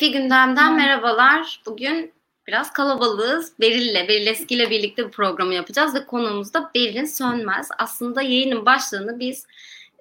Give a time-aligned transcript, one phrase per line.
[0.00, 1.60] Keyfi Gündem'den merhabalar.
[1.66, 2.12] Bugün
[2.46, 3.52] biraz kalabalığız.
[3.60, 7.68] Beril'le, Beril Eski ile birlikte bu programı yapacağız ve konuğumuz da Berin Sönmez.
[7.78, 9.46] Aslında yayının başlığını biz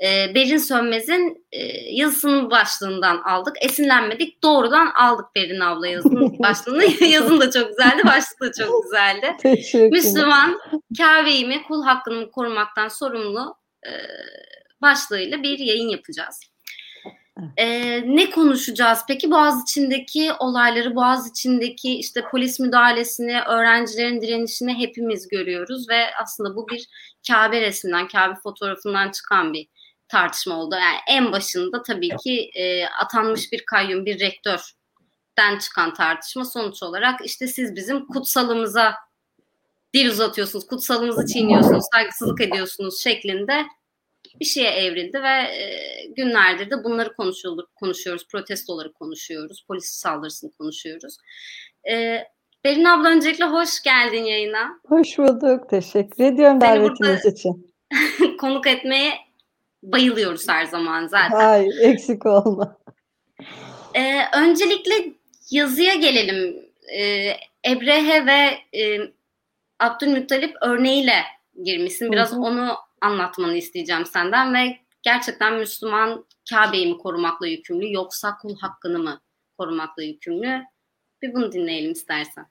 [0.02, 3.56] e, Berin Sönmez'in e, yazısının başlığından aldık.
[3.62, 6.84] Esinlenmedik, doğrudan aldık Berin abla yazının başlığını.
[7.06, 9.36] Yazın da çok güzeldi, başlık da çok güzeldi.
[9.92, 10.60] Müslüman,
[10.98, 13.92] Kabe'yi mi, kul hakkını mı korumaktan sorumlu e,
[14.82, 16.40] başlığıyla bir yayın yapacağız.
[17.58, 19.32] Ee, ne konuşacağız peki?
[19.32, 26.68] Boğaz içindeki olayları, Boğaz içindeki işte polis müdahalesini, öğrencilerin direnişini hepimiz görüyoruz ve aslında bu
[26.68, 26.88] bir
[27.28, 29.68] Kabe resminden, Kabe fotoğrafından çıkan bir
[30.08, 30.76] tartışma oldu.
[30.76, 37.26] Yani en başında tabii ki e, atanmış bir kayyum, bir rektörden çıkan tartışma sonuç olarak
[37.26, 38.96] işte siz bizim kutsalımıza
[39.94, 43.66] dil uzatıyorsunuz, kutsalımızı çiğniyorsunuz, saygısızlık ediyorsunuz şeklinde
[44.40, 51.18] bir şeye evrildi ve e, günlerdir de bunları konuşuyoruz, konuşuyoruz, protestoları konuşuyoruz, polis saldırısını konuşuyoruz.
[51.92, 52.24] E,
[52.66, 54.80] Berin abla öncelikle hoş geldin yayına.
[54.88, 57.74] Hoş bulduk, teşekkür ediyorum davetiniz için.
[58.40, 59.14] konuk etmeye
[59.84, 61.38] bayılıyoruz her zaman zaten.
[61.38, 62.78] Hayır, eksik olma.
[63.94, 64.94] E, öncelikle
[65.52, 66.66] yazıya gelelim.
[66.98, 67.32] E,
[67.68, 69.00] Ebrehe ve e,
[69.80, 71.16] Abdülmuttalip örneğiyle
[71.64, 72.12] girmişsin.
[72.12, 72.40] Biraz Hı-hı.
[72.40, 79.22] onu anlatmanı isteyeceğim senden ve gerçekten Müslüman Kabe'yi mi korumakla yükümlü yoksa kul hakkını mı
[79.58, 80.64] korumakla yükümlü?
[81.22, 82.46] Bir bunu dinleyelim istersen.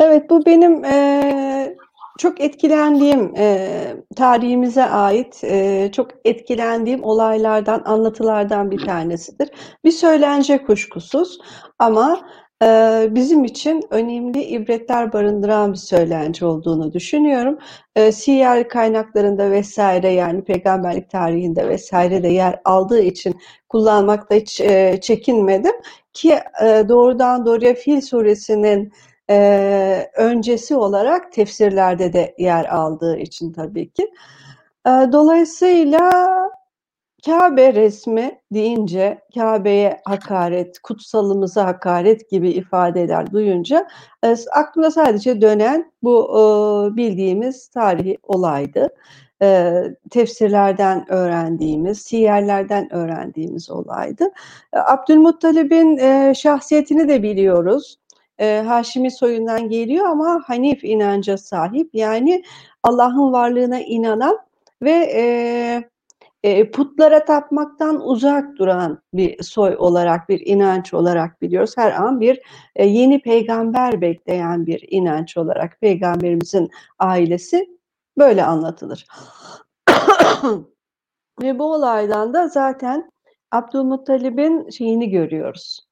[0.00, 1.76] Evet bu benim e,
[2.18, 9.50] çok etkilendiğim e, tarihimize ait e, çok etkilendiğim olaylardan anlatılardan bir tanesidir.
[9.84, 11.38] Bir söylence kuşkusuz
[11.78, 12.20] ama
[13.14, 17.58] bizim için önemli ibretler barındıran bir söylence olduğunu düşünüyorum.
[18.12, 23.36] Siyer kaynaklarında vesaire yani peygamberlik tarihinde vesaire de yer aldığı için
[23.68, 24.62] kullanmakta hiç
[25.02, 25.74] çekinmedim.
[26.12, 26.38] Ki
[26.88, 28.92] doğrudan doğruya Fil suresinin
[30.16, 34.10] öncesi olarak tefsirlerde de yer aldığı için tabii ki.
[34.86, 36.32] Dolayısıyla
[37.26, 43.88] Kabe resmi deyince Kabe'ye hakaret, kutsalımıza hakaret gibi ifadeler duyunca
[44.24, 48.88] e, aklına sadece dönen bu e, bildiğimiz tarihi olaydı.
[49.42, 49.72] E,
[50.10, 54.24] tefsirlerden öğrendiğimiz, siyerlerden öğrendiğimiz olaydı.
[54.72, 57.98] E, Abdülmuttalib'in e, şahsiyetini de biliyoruz.
[58.38, 61.90] E, Haşimi soyundan geliyor ama Hanif inanca sahip.
[61.94, 62.42] Yani
[62.82, 64.38] Allah'ın varlığına inanan
[64.82, 65.82] ve e,
[66.72, 71.72] putlara tapmaktan uzak duran bir soy olarak, bir inanç olarak biliyoruz.
[71.76, 72.40] Her an bir
[72.78, 77.78] yeni peygamber bekleyen bir inanç olarak peygamberimizin ailesi
[78.18, 79.06] böyle anlatılır.
[81.42, 83.12] Ve bu olaydan da zaten
[83.50, 85.87] Abdülmuttalib'in şeyini görüyoruz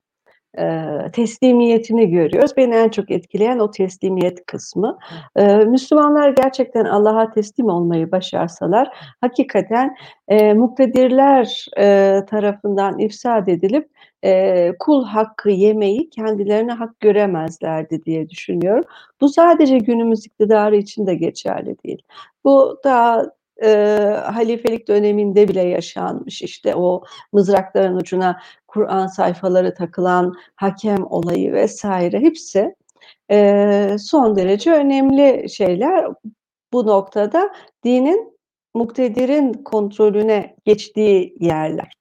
[1.12, 2.56] teslimiyetini görüyoruz.
[2.56, 4.99] Beni en çok etkileyen o teslimiyet kısmı.
[5.67, 8.89] Müslümanlar gerçekten Allah'a teslim olmayı başarsalar
[9.21, 9.97] hakikaten
[10.28, 13.89] e, muktedirler e, tarafından ifsad edilip
[14.25, 18.84] e, kul hakkı yemeyi kendilerine hak göremezlerdi diye düşünüyorum.
[19.21, 22.03] Bu sadece günümüz iktidarı için de geçerli değil.
[22.45, 23.31] Bu da
[23.65, 23.69] e,
[24.25, 27.03] halifelik döneminde bile yaşanmış işte o
[27.33, 28.41] mızrakların ucuna
[28.77, 32.75] Kur'an sayfaları takılan hakem olayı vesaire hepsi
[33.31, 36.07] e, son derece önemli şeyler.
[36.73, 37.53] Bu noktada
[37.84, 38.39] dinin
[38.75, 41.97] muktedirin kontrolüne geçtiği yerler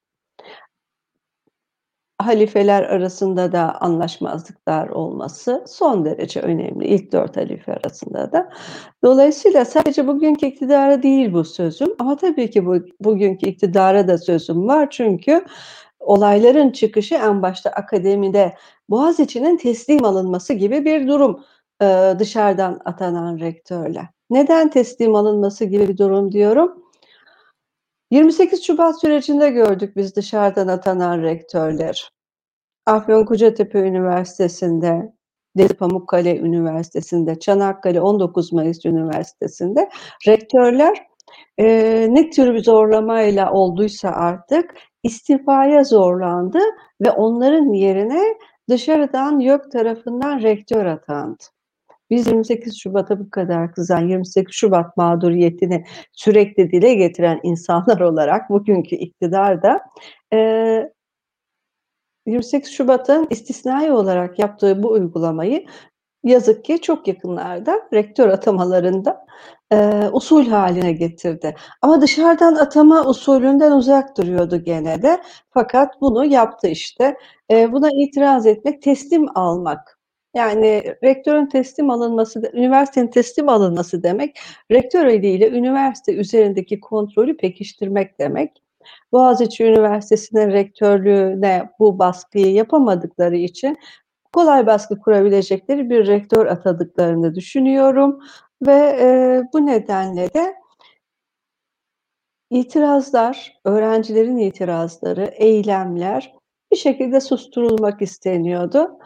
[2.25, 6.87] halifeler arasında da anlaşmazlıklar olması son derece önemli.
[6.87, 8.49] İlk dört halife arasında da.
[9.03, 14.67] Dolayısıyla sadece bugünkü iktidara değil bu sözüm ama tabii ki bu, bugünkü iktidara da sözüm
[14.67, 14.87] var.
[14.89, 15.45] Çünkü
[16.05, 18.55] olayların çıkışı en başta akademide
[18.89, 21.43] Boğaziçi'nin teslim alınması gibi bir durum
[21.81, 24.09] e, dışarıdan atanan rektörle.
[24.29, 26.83] Neden teslim alınması gibi bir durum diyorum?
[28.11, 32.09] 28 Şubat sürecinde gördük biz dışarıdan atanan rektörler.
[32.85, 35.13] Afyonkarahisar Üniversitesi'nde,
[35.57, 39.89] Deli Pamukkale Üniversitesi'nde, Çanakkale 19 Mayıs Üniversitesi'nde
[40.27, 41.07] rektörler
[41.57, 41.65] e,
[42.09, 44.73] ne tür bir zorlamayla olduysa artık
[45.05, 46.59] istifaya zorlandı
[47.01, 48.21] ve onların yerine
[48.69, 51.43] dışarıdan YÖK tarafından rektör atandı.
[52.09, 58.95] Biz 28 Şubat'a bu kadar kızan, 28 Şubat mağduriyetini sürekli dile getiren insanlar olarak bugünkü
[58.95, 59.81] iktidar da
[60.33, 60.91] e,
[62.27, 65.65] 28 Şubat'ın istisnai olarak yaptığı bu uygulamayı
[66.25, 69.25] yazık ki çok yakınlarda rektör atamalarında
[69.71, 71.55] e, usul haline getirdi.
[71.81, 75.21] Ama dışarıdan atama usulünden uzak duruyordu gene de.
[75.49, 77.17] Fakat bunu yaptı işte.
[77.51, 79.99] E, buna itiraz etmek, teslim almak.
[80.35, 84.39] Yani rektörün teslim alınması, üniversitenin teslim alınması demek,
[84.71, 88.51] rektör eliyle üniversite üzerindeki kontrolü pekiştirmek demek.
[89.11, 93.77] Boğaziçi Üniversitesi'nin rektörlüğüne bu baskıyı yapamadıkları için
[94.35, 98.19] kolay baskı kurabilecekleri bir rektör atadıklarını düşünüyorum
[98.61, 99.07] ve e,
[99.53, 100.55] bu nedenle de
[102.49, 106.35] itirazlar, öğrencilerin itirazları, eylemler
[106.71, 108.99] bir şekilde susturulmak isteniyordu.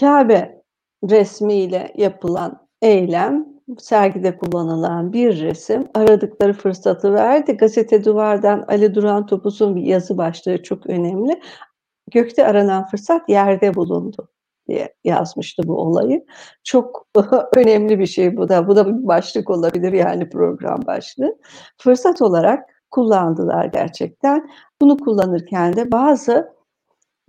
[0.00, 0.62] Kabe
[1.10, 3.46] resmiyle yapılan eylem,
[3.78, 7.52] sergide kullanılan bir resim aradıkları fırsatı verdi.
[7.52, 11.40] Gazete Duvar'dan Ali Duran Topuz'un bir yazı başlığı çok önemli.
[12.10, 14.28] Gökte aranan fırsat yerde bulundu
[14.68, 16.26] diye yazmıştı bu olayı.
[16.64, 17.06] Çok
[17.56, 18.68] önemli bir şey bu da.
[18.68, 21.38] Bu da bir başlık olabilir yani program başlığı.
[21.78, 24.50] Fırsat olarak kullandılar gerçekten.
[24.80, 26.58] Bunu kullanırken de bazı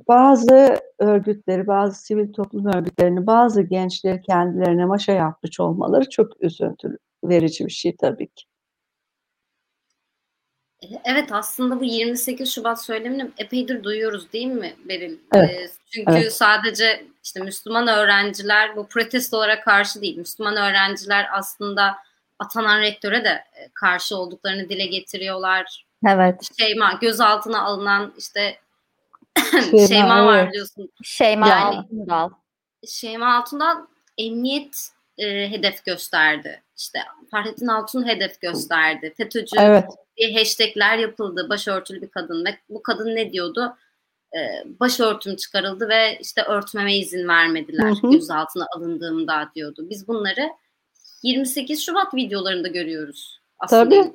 [0.08, 7.66] bazı örgütleri, bazı sivil toplum örgütlerini, bazı gençleri kendilerine maşa yapmış olmaları çok üzüntü verici
[7.66, 8.46] bir şey tabii ki.
[11.04, 15.18] Evet aslında bu 28 Şubat söylemini epeydir duyuyoruz değil mi Beril?
[15.34, 15.50] Evet.
[15.50, 16.34] Ee, çünkü evet.
[16.34, 20.18] sadece işte Müslüman öğrenciler bu protestolara karşı değil.
[20.18, 21.98] Müslüman öğrenciler aslında
[22.40, 25.86] atanan rektöre de e, karşı olduklarını dile getiriyorlar.
[26.08, 26.50] Evet.
[26.60, 28.60] Şeyma gözaltına alınan işte
[29.52, 30.90] Şeyma, Şeyma var diyorsun.
[31.04, 32.30] Şeyma yani, Altundal.
[32.88, 33.78] Şeyma Altundal
[34.18, 36.64] emniyet e, hedef gösterdi.
[36.80, 37.00] İşte
[37.32, 39.14] Fahrettin Altun hedef gösterdi.
[39.18, 39.84] FETÖ'cü evet.
[40.18, 41.50] diye hashtagler yapıldı.
[41.50, 43.78] Başörtülü bir kadın ve bu kadın ne diyordu?
[44.36, 48.12] Ee, başörtüm çıkarıldı ve işte örtmeme izin vermediler hı hı.
[48.12, 49.88] gözaltına alındığımda diyordu.
[49.90, 50.50] Biz bunları
[51.24, 53.84] 28 Şubat videolarında görüyoruz aslında.
[53.84, 54.14] Tabii.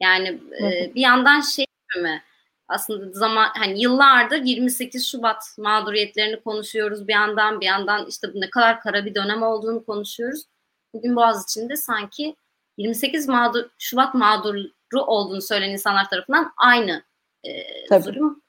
[0.00, 1.66] Yani e, bir yandan şey
[2.02, 2.22] mi?
[2.68, 8.80] Aslında zaman hani yıllardır 28 Şubat mağduriyetlerini konuşuyoruz bir yandan bir yandan işte ne kadar
[8.80, 10.44] kara bir dönem olduğunu konuşuyoruz.
[10.94, 12.36] Bugün Boğaziçi'nde sanki
[12.76, 17.02] 28 mağdur, Şubat mağduru olduğunu söyleyen insanlar tarafından aynı
[17.44, 18.42] e, durum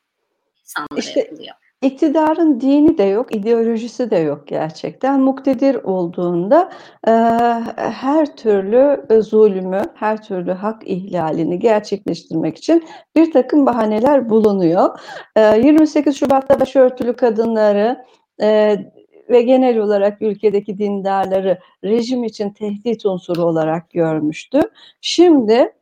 [0.62, 1.56] insanlara işte, yapılıyor.
[1.82, 5.20] İktidarın dini de yok, ideolojisi de yok gerçekten.
[5.20, 6.72] Muktedir olduğunda
[7.08, 7.12] e,
[7.76, 15.00] her türlü zulmü, her türlü hak ihlalini gerçekleştirmek için bir takım bahaneler bulunuyor.
[15.36, 18.06] E, 28 Şubat'ta başörtülü kadınları
[18.42, 18.78] e,
[19.32, 24.62] ve genel olarak ülkedeki dindarları rejim için tehdit unsuru olarak görmüştü.
[25.02, 25.74] Şimdi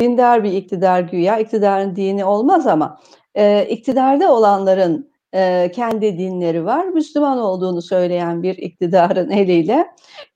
[0.00, 3.00] dindar bir iktidar güya, iktidarın dini olmaz ama
[3.34, 6.84] e, iktidarda olanların e, kendi dinleri var.
[6.84, 9.86] Müslüman olduğunu söyleyen bir iktidarın eliyle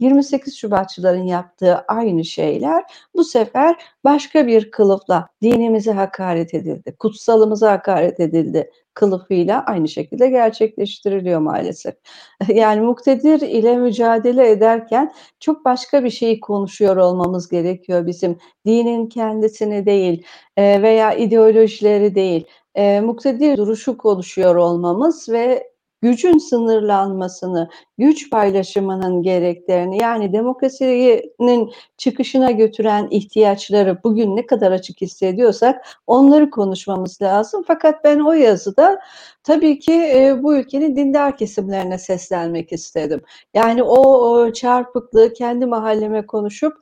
[0.00, 8.20] 28 Şubatçıların yaptığı aynı şeyler bu sefer başka bir kılıfla dinimize hakaret edildi, kutsalımıza hakaret
[8.20, 11.94] edildi kılıfıyla aynı şekilde gerçekleştiriliyor maalesef.
[12.48, 18.38] Yani muktedir ile mücadele ederken çok başka bir şeyi konuşuyor olmamız gerekiyor bizim.
[18.66, 20.24] Dinin kendisini değil
[20.58, 25.75] veya ideolojileri değil e, muktedir duruşu konuşuyor olmamız ve
[26.06, 35.86] gücün sınırlanmasını, güç paylaşımının gereklerini yani demokrasinin çıkışına götüren ihtiyaçları bugün ne kadar açık hissediyorsak
[36.06, 37.64] onları konuşmamız lazım.
[37.66, 39.00] Fakat ben o yazıda
[39.44, 43.20] tabii ki e, bu ülkenin dindar kesimlerine seslenmek istedim.
[43.54, 46.72] Yani o, çarpıklığı kendi mahalleme konuşup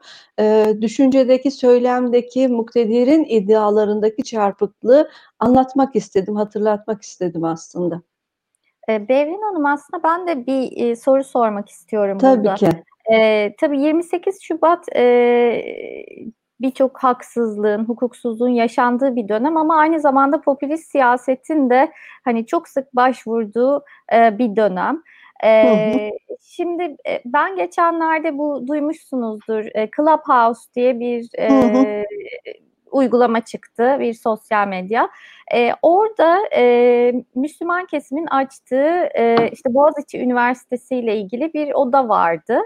[0.40, 8.13] e, düşüncedeki, söylemdeki, muktedirin iddialarındaki çarpıklığı anlatmak istedim, hatırlatmak istedim aslında.
[8.88, 9.08] E,
[9.42, 12.54] Hanım aslında ben de bir e, soru sormak istiyorum tabii burada.
[12.54, 12.82] Tabii ki.
[13.14, 15.64] E, tabii 28 Şubat e,
[16.60, 21.92] birçok haksızlığın, hukuksuzluğun yaşandığı bir dönem ama aynı zamanda popülist siyasetin de
[22.24, 25.02] hani çok sık başvurduğu e, bir dönem.
[25.44, 26.10] Ee,
[26.42, 29.64] şimdi e, ben geçenlerde bu duymuşsunuzdur
[29.96, 32.04] Clubhouse diye bir e,
[32.94, 35.08] uygulama çıktı, bir sosyal medya.
[35.54, 42.58] E, orada e, Müslüman kesimin açtığı e, işte Boğaziçi Üniversitesi ile ilgili bir oda vardı.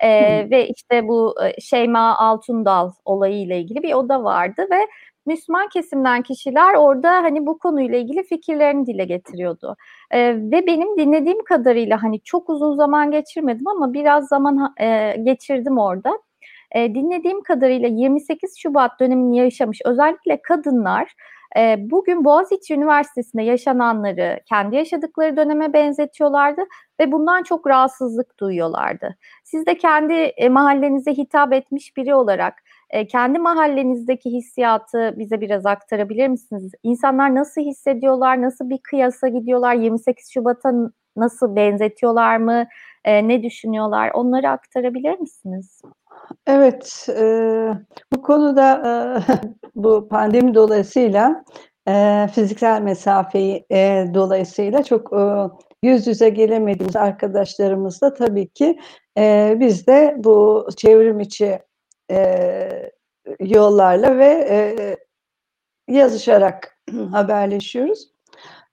[0.00, 0.10] E,
[0.50, 4.86] ve işte bu Şeyma Altundal olayı ile ilgili bir oda vardı ve
[5.26, 9.76] Müslüman kesimden kişiler orada hani bu konuyla ilgili fikirlerini dile getiriyordu.
[10.10, 15.78] E, ve benim dinlediğim kadarıyla hani çok uzun zaman geçirmedim ama biraz zaman e, geçirdim
[15.78, 16.18] orada
[16.74, 21.14] e, dinlediğim kadarıyla 28 Şubat dönemini yaşamış özellikle kadınlar
[21.56, 26.60] E, bugün Boğaziçi Üniversitesi'nde yaşananları kendi yaşadıkları döneme benzetiyorlardı
[27.00, 29.16] ve bundan çok rahatsızlık duyuyorlardı.
[29.44, 32.54] Siz de kendi e, mahallenize hitap etmiş biri olarak
[32.90, 36.72] e, kendi mahallenizdeki hissiyatı bize biraz aktarabilir misiniz?
[36.82, 40.72] İnsanlar nasıl hissediyorlar, nasıl bir kıyasa gidiyorlar, 28 Şubat'a
[41.16, 42.66] nasıl benzetiyorlar mı,
[43.04, 44.10] e, ne düşünüyorlar?
[44.14, 45.82] Onları aktarabilir misiniz?
[46.46, 47.24] Evet, e,
[48.12, 48.92] bu konuda e,
[49.74, 51.44] bu pandemi dolayısıyla
[51.88, 55.22] e, fiziksel mesafeyi e, dolayısıyla çok e,
[55.82, 58.78] yüz yüze gelemediğimiz arkadaşlarımızla tabii ki
[59.18, 61.58] e, biz de bu çevrim içi
[62.10, 62.92] e,
[63.40, 64.96] yollarla ve e,
[65.88, 66.78] yazışarak
[67.12, 68.12] haberleşiyoruz.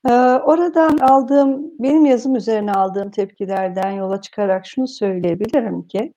[0.09, 6.13] E, oradan aldığım, benim yazım üzerine aldığım tepkilerden yola çıkarak şunu söyleyebilirim ki,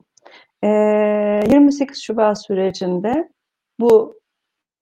[0.63, 3.29] 28 Şubat sürecinde
[3.81, 4.21] bu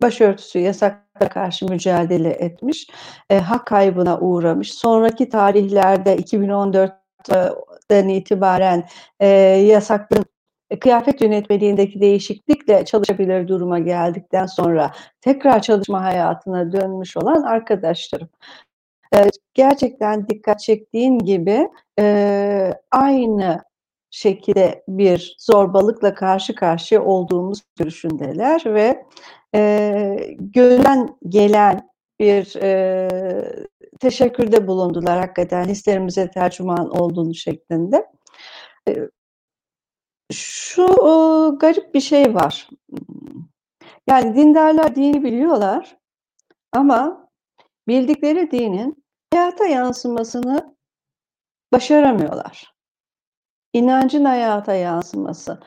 [0.03, 2.87] başörtüsü yasakla karşı mücadele etmiş,
[3.31, 4.75] e, hak kaybına uğramış.
[4.75, 8.89] Sonraki tarihlerde 2014'ten itibaren
[9.21, 10.25] e, yasakların
[10.81, 18.29] kıyafet yönetmeliğindeki değişiklikle çalışabilir duruma geldikten sonra tekrar çalışma hayatına dönmüş olan arkadaşlarım.
[19.15, 19.19] E,
[19.55, 21.69] gerçekten dikkat çektiğin gibi
[21.99, 23.70] e, aynı
[24.11, 29.07] şekilde bir zorbalıkla karşı karşıya olduğumuz görüşündeler ve
[29.55, 31.91] e, gönülden gelen
[32.21, 33.09] bir e,
[34.01, 38.07] teşekkürde bulundular hakikaten hislerimize tercüman olduğunu şeklinde.
[38.89, 38.97] E,
[40.33, 42.69] şu o, garip bir şey var.
[44.07, 45.97] Yani dindarlar dini biliyorlar
[46.73, 47.29] ama
[47.89, 50.77] bildikleri dinin hayata yansımasını
[51.73, 52.80] başaramıyorlar
[53.73, 55.61] inancın hayata yansıması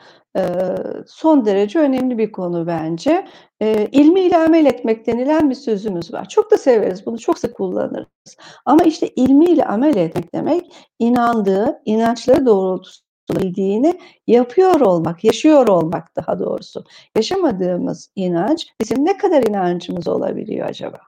[1.06, 3.28] son derece önemli bir konu bence.
[3.60, 6.28] E, ilmiyle amel etmek denilen bir sözümüz var.
[6.28, 8.36] Çok da severiz bunu, çok sık kullanırız.
[8.64, 16.38] Ama işte ilmiyle amel etmek demek inandığı, inançları doğrultusunda bildiğini yapıyor olmak, yaşıyor olmak daha
[16.38, 16.84] doğrusu.
[17.16, 20.98] Yaşamadığımız inanç bizim ne kadar inancımız olabiliyor acaba?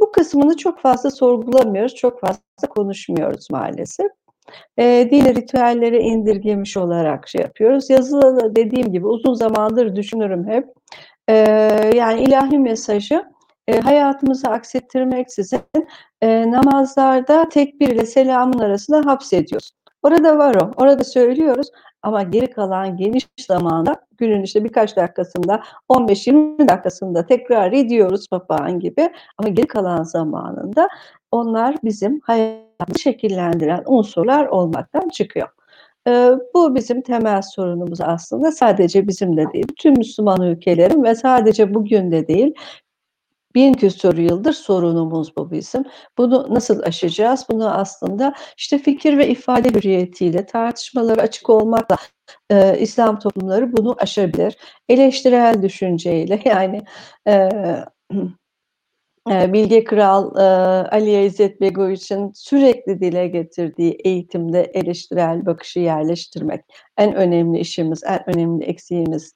[0.00, 4.06] Bu kısmını çok fazla sorgulamıyoruz, çok fazla konuşmuyoruz maalesef
[4.78, 7.90] e, dil ritüelleri indirgemiş olarak şey yapıyoruz.
[7.90, 10.66] Yazılı dediğim gibi uzun zamandır düşünürüm hep.
[11.28, 11.34] E,
[11.94, 13.24] yani ilahi mesajı
[13.68, 15.60] e, hayatımıza aksettirmeksizin
[16.22, 19.70] e, namazlarda tekbir ile selamın arasında hapsediyoruz.
[20.02, 21.68] Orada var o, orada söylüyoruz
[22.02, 29.10] ama geri kalan geniş zamanda günün işte birkaç dakikasında 15-20 dakikasında tekrar ediyoruz papağan gibi
[29.38, 30.88] ama geri kalan zamanında
[31.30, 32.20] onlar bizim
[32.78, 35.48] hayatımızı şekillendiren unsurlar olmaktan çıkıyor.
[36.08, 41.74] Ee, bu bizim temel sorunumuz aslında sadece bizim de değil, tüm Müslüman ülkelerin ve sadece
[41.74, 42.54] bugün de değil,
[43.54, 45.84] bin küsur yıldır sorunumuz bu bizim.
[46.18, 47.46] Bunu nasıl aşacağız?
[47.50, 51.96] Bunu aslında işte fikir ve ifade hürriyetiyle, tartışmaları açık olmakla
[52.50, 54.56] e, İslam toplumları bunu aşabilir.
[54.88, 56.82] Eleştirel düşünceyle yani
[57.28, 57.48] e,
[59.30, 60.34] Bilge Kral
[60.90, 66.64] Ali İzzet Begoviç'in sürekli dile getirdiği eğitimde eleştirel bakışı yerleştirmek
[66.96, 69.32] en önemli işimiz, en önemli eksiğimiz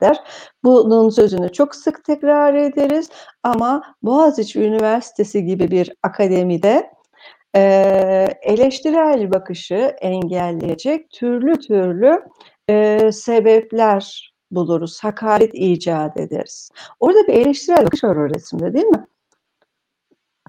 [0.00, 0.20] der.
[0.64, 3.10] Bunun sözünü çok sık tekrar ederiz
[3.42, 6.90] ama Boğaziçi Üniversitesi gibi bir akademide
[8.42, 12.22] eleştirel bakışı engelleyecek türlü türlü
[13.12, 16.70] sebepler buluruz, hakaret icat ederiz.
[17.00, 19.06] Orada bir eleştirel bakış var o resimde değil mi?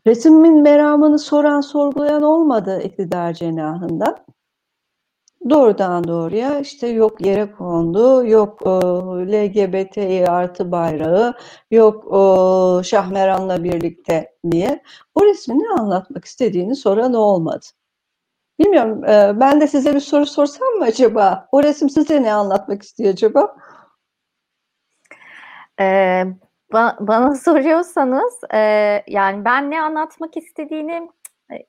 [0.07, 4.25] Resmin meramını soran, sorgulayan olmadı iktidar cenahında.
[5.49, 8.69] Doğrudan doğruya işte yok yere kondu, yok e,
[9.31, 11.33] LGBTİ artı bayrağı,
[11.71, 14.83] yok e, Şahmeran'la birlikte diye.
[15.15, 17.65] O resmi ne anlatmak istediğini soran olmadı.
[18.59, 21.47] Bilmiyorum, e, ben de size bir soru sorsam mı acaba?
[21.51, 23.55] O resim size ne anlatmak istiyor acaba?
[25.79, 26.25] Ee,
[26.73, 28.59] ba bana soruyorsanız e,
[29.07, 31.09] yani ben ne anlatmak istediğini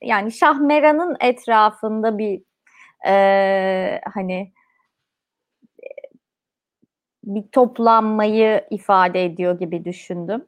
[0.02, 2.42] yani Şahmeran'ın etrafında bir
[3.06, 4.52] e, hani
[7.24, 10.46] bir toplanmayı ifade ediyor gibi düşündüm.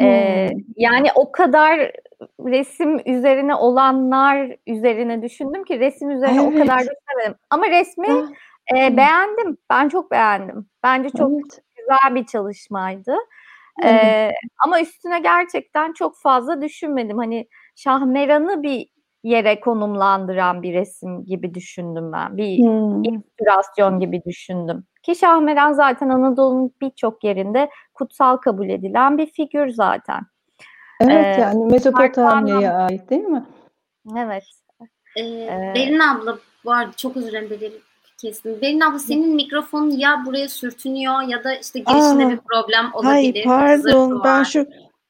[0.00, 1.92] Ee, yani o kadar
[2.40, 6.52] resim üzerine olanlar üzerine düşündüm ki resim üzerine evet.
[6.52, 7.34] o kadar düşünemedim.
[7.50, 8.08] Ama resmi
[8.76, 9.56] e, beğendim.
[9.70, 10.66] Ben çok beğendim.
[10.82, 11.62] Bence çok evet.
[11.76, 13.14] güzel bir çalışmaydı.
[13.84, 14.32] Ee,
[14.64, 17.18] ama üstüne gerçekten çok fazla düşünmedim.
[17.18, 18.88] Hani Şahmeran'ı bir
[19.22, 22.36] yere konumlandıran bir resim gibi düşündüm ben.
[22.36, 23.04] Bir hmm.
[23.04, 24.84] inspirasyon gibi düşündüm.
[25.02, 25.14] Ki
[25.72, 30.20] zaten Anadolu'nun birçok yerinde kutsal kabul edilen bir figür zaten.
[31.00, 33.44] Evet Ee, yani Mezopotamya'ya ait değil mi?
[34.16, 34.44] Evet.
[35.16, 37.80] Ee, Ee, Berin abla bu arada çok özür dilerim
[38.18, 38.60] kesin.
[38.60, 43.44] Berin abla senin mikrofonun ya buraya sürtünüyor ya da işte girişinde Aa, bir problem olabilir.
[43.44, 44.66] pardon Zırhı ben şu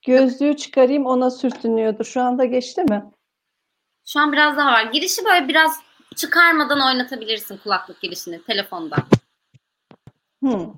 [0.07, 2.05] gözlüğü çıkarayım ona sürtünüyordu.
[2.05, 3.05] Şu anda geçti mi?
[4.07, 4.83] Şu an biraz daha var.
[4.83, 5.81] Girişi böyle biraz
[6.17, 8.97] çıkarmadan oynatabilirsin kulaklık girişini telefonda
[10.43, 10.73] Hmm,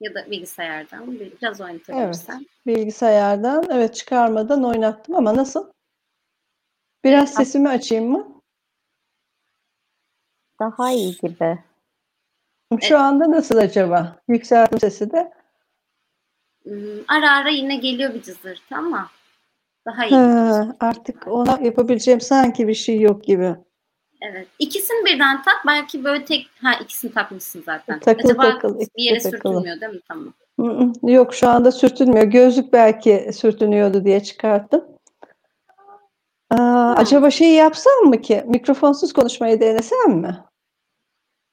[0.00, 1.12] ya da bilgisayardan
[1.42, 2.46] biraz oynatabilirsen.
[2.66, 5.70] bilgisayardan evet çıkarmadan oynattım ama nasıl?
[7.04, 8.41] Biraz sesimi açayım mı?
[10.62, 11.58] Daha iyi gibi.
[12.80, 14.16] Şu anda nasıl acaba?
[14.28, 15.32] Yükselttim sesi de.
[16.62, 16.72] Hmm,
[17.08, 19.10] Ara ara yine geliyor bir cızırtı ama
[19.86, 20.14] daha iyi.
[20.14, 23.54] Ha, artık ona yapabileceğim sanki bir şey yok gibi.
[24.22, 24.48] Evet.
[24.58, 25.54] İkisini birden tak.
[25.66, 26.46] Belki böyle tek...
[26.62, 28.00] Ha ikisini takmışsın zaten.
[28.00, 29.30] Takılı Acaba ikisi bir yere takılı.
[29.40, 30.00] sürtünmüyor değil mi?
[30.08, 30.32] Tamam.
[31.02, 32.24] Yok şu anda sürtünmüyor.
[32.24, 34.84] Gözlük belki sürtünüyordu diye çıkarttım.
[36.50, 38.44] Aa, acaba şey yapsam mı ki?
[38.46, 40.36] Mikrofonsuz konuşmayı denesem mi?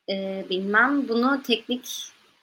[0.09, 1.09] Ee, bilmem.
[1.09, 1.85] Bunu teknik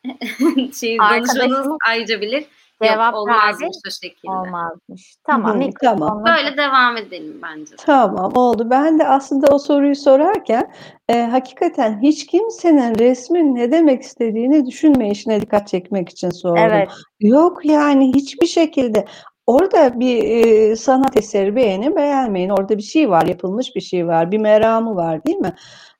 [0.75, 2.45] şey Arkadaşımız danışmanınız ayrıca bilir.
[2.83, 4.33] Cevap Yok olmazmış o şekilde.
[4.33, 5.17] Olmazmış.
[5.27, 5.63] Tamam.
[5.63, 6.25] Hı, tamam.
[6.25, 7.73] Böyle devam edelim bence.
[7.73, 7.77] de.
[7.77, 8.71] Tamam oldu.
[8.71, 10.73] Ben de aslında o soruyu sorarken
[11.09, 16.63] e, hakikaten hiç kimsenin resmin ne demek istediğini düşünmeyişine dikkat çekmek için sordum.
[16.63, 16.89] Evet.
[17.21, 19.05] Yok yani hiçbir şekilde.
[19.47, 22.49] Orada bir e, sanat eseri beğenin beğenmeyin.
[22.49, 25.55] Orada bir şey var, yapılmış bir şey var, bir meramı var değil mi?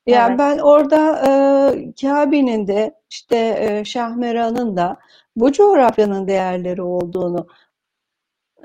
[0.07, 0.39] Yani Evet.
[0.39, 4.97] ben orada e, Kabe'nin de işte e, Şahmeran'ın da
[5.35, 7.47] bu coğrafyanın değerleri olduğunu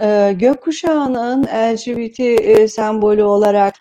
[0.01, 3.75] e, gökkuşağının LGBT e, sembolü olarak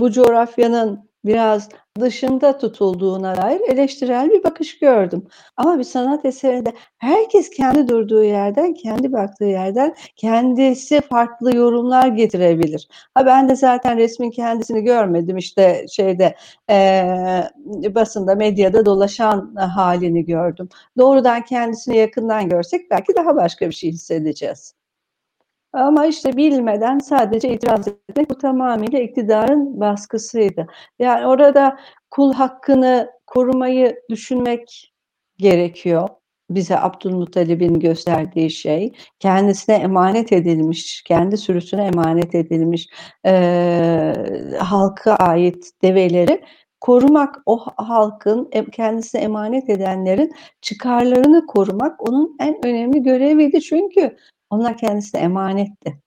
[0.00, 1.68] bu coğrafyanın biraz
[2.00, 5.26] dışında tutulduğuna dair eleştirel bir bakış gördüm.
[5.56, 12.88] Ama bir sanat eserinde herkes kendi durduğu yerden, kendi baktığı yerden kendisi farklı yorumlar getirebilir.
[13.14, 16.34] Ha ben de zaten resmin kendisini görmedim işte şeyde
[16.70, 17.50] eee,
[17.94, 20.68] basında, medyada dolaşan halini gördüm.
[20.98, 24.77] Doğrudan kendisini yakından görsek belki daha başka bir şey hissedeceğiz.
[25.72, 30.66] Ama işte bilmeden sadece itiraz etmek bu tamamıyla iktidarın baskısıydı.
[30.98, 31.78] Yani orada
[32.10, 34.92] kul hakkını korumayı düşünmek
[35.38, 36.08] gerekiyor.
[36.50, 42.86] Bize Abdülmuttalib'in gösterdiği şey, kendisine emanet edilmiş, kendi sürüsüne emanet edilmiş
[43.24, 44.12] eee,
[44.58, 46.44] halka ait develeri
[46.80, 53.60] korumak, o halkın kendisine emanet edenlerin çıkarlarını korumak onun en önemli göreviydi.
[53.60, 54.16] Çünkü
[54.50, 55.98] onlar kendisine emanetti.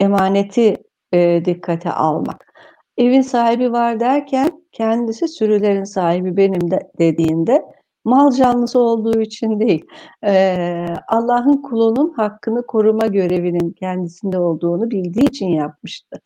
[0.00, 0.76] Emaneti
[1.12, 2.52] e, dikkate almak.
[2.96, 7.64] Evin sahibi var derken kendisi sürülerin sahibi benim de dediğinde
[8.04, 9.84] mal canlısı olduğu için değil,
[10.24, 16.20] e, Allah'ın kulunun hakkını koruma görevinin kendisinde olduğunu bildiği için yapmıştı.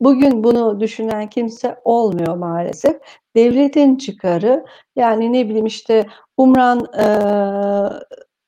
[0.00, 2.96] Bugün bunu düşünen kimse olmuyor maalesef.
[3.36, 4.64] Devletin çıkarı
[4.96, 7.06] yani ne bileyim işte Umran e,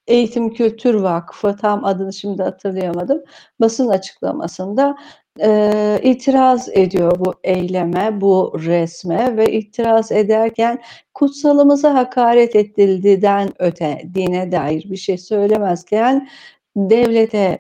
[0.07, 3.23] Eğitim Kültür Vakfı tam adını şimdi hatırlayamadım.
[3.61, 4.97] Basın açıklamasında
[5.41, 10.83] e, itiraz ediyor bu eyleme, bu resme ve itiraz ederken
[11.15, 16.29] kutsalımıza hakaret edildiğinden öte dine dair bir şey söylemezken
[16.77, 17.59] devlete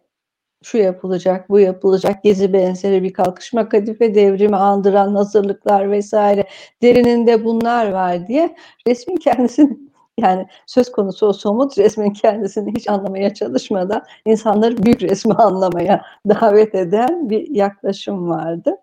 [0.64, 6.44] şu yapılacak, bu yapılacak, gezi benzeri bir kalkışma, kadife devrimi andıran hazırlıklar vesaire
[6.82, 8.56] derininde bunlar var diye
[8.88, 9.78] resmin kendisini
[10.20, 16.74] yani söz konusu o somut resmin kendisini hiç anlamaya çalışmadan insanları büyük resmi anlamaya davet
[16.74, 18.76] eden bir yaklaşım vardı.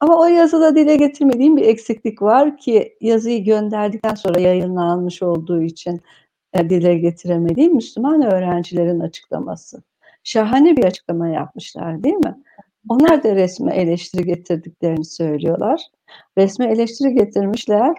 [0.00, 6.00] Ama o yazıda dile getirmediğim bir eksiklik var ki yazıyı gönderdikten sonra yayınlanmış olduğu için
[6.52, 9.82] e, dile getiremediğim Müslüman öğrencilerin açıklaması.
[10.24, 12.42] Şahane bir açıklama yapmışlar değil mi?
[12.88, 15.82] Onlar da resme eleştiri getirdiklerini söylüyorlar.
[16.38, 17.94] Resme eleştiri getirmişler.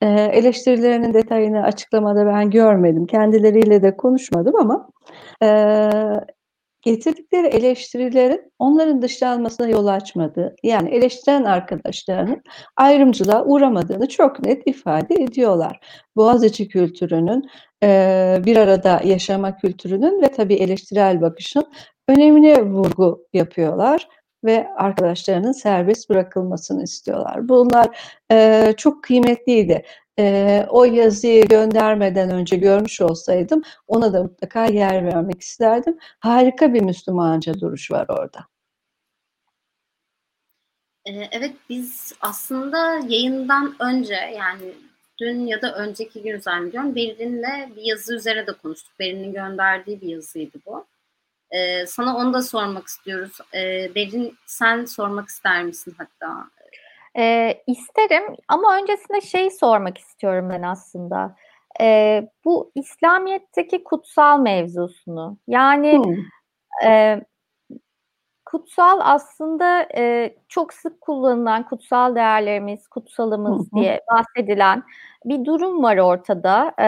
[0.00, 3.06] E, eleştirilerinin detayını açıklamada ben görmedim.
[3.06, 4.88] Kendileriyle de konuşmadım ama
[5.42, 5.48] e,
[6.82, 12.42] getirdikleri eleştirilerin onların dışlanmasına yol açmadığı, yani eleştiren arkadaşlarının
[12.76, 15.80] ayrımcılığa uğramadığını çok net ifade ediyorlar.
[16.16, 17.50] Boğaziçi kültürünün,
[17.82, 21.64] e, bir arada yaşama kültürünün ve tabii eleştirel bakışın
[22.08, 24.08] önemine vurgu yapıyorlar
[24.44, 27.48] ve arkadaşlarının serbest bırakılmasını istiyorlar.
[27.48, 29.84] Bunlar e, çok kıymetliydi.
[30.18, 35.98] E, o yazıyı göndermeden önce görmüş olsaydım ona da mutlaka yer vermek isterdim.
[36.20, 38.46] Harika bir Müslümanca duruş var orada.
[41.06, 44.72] Evet biz aslında yayından önce yani
[45.20, 48.98] dün ya da önceki gün zannediyorum Berin'le bir yazı üzerine de konuştuk.
[49.00, 50.86] Berin'in gönderdiği bir yazıydı bu.
[51.50, 53.38] E, sana onu da sormak istiyoruz.
[53.54, 56.50] E, Berin sen sormak ister misin hatta?
[57.18, 61.36] E, isterim ama öncesinde şey sormak istiyorum ben aslında.
[61.80, 66.16] E, bu İslamiyet'teki kutsal mevzusunu yani hmm.
[66.90, 67.20] e,
[68.50, 73.80] kutsal aslında e, çok sık kullanılan kutsal değerlerimiz, kutsalımız hı hı.
[73.80, 74.82] diye bahsedilen
[75.24, 76.86] bir durum var ortada e,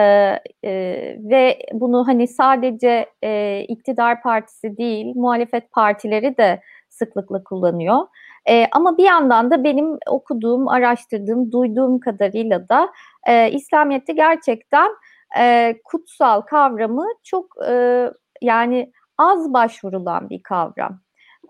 [0.63, 0.71] e,
[1.19, 8.07] ve bunu hani sadece e, iktidar partisi değil, muhalefet partileri de sıklıkla kullanıyor.
[8.49, 12.89] E, ama bir yandan da benim okuduğum, araştırdığım, duyduğum kadarıyla da
[13.27, 14.91] e, İslamiyet'te gerçekten
[15.39, 18.09] e, kutsal kavramı çok e,
[18.41, 21.02] yani az başvurulan bir kavram.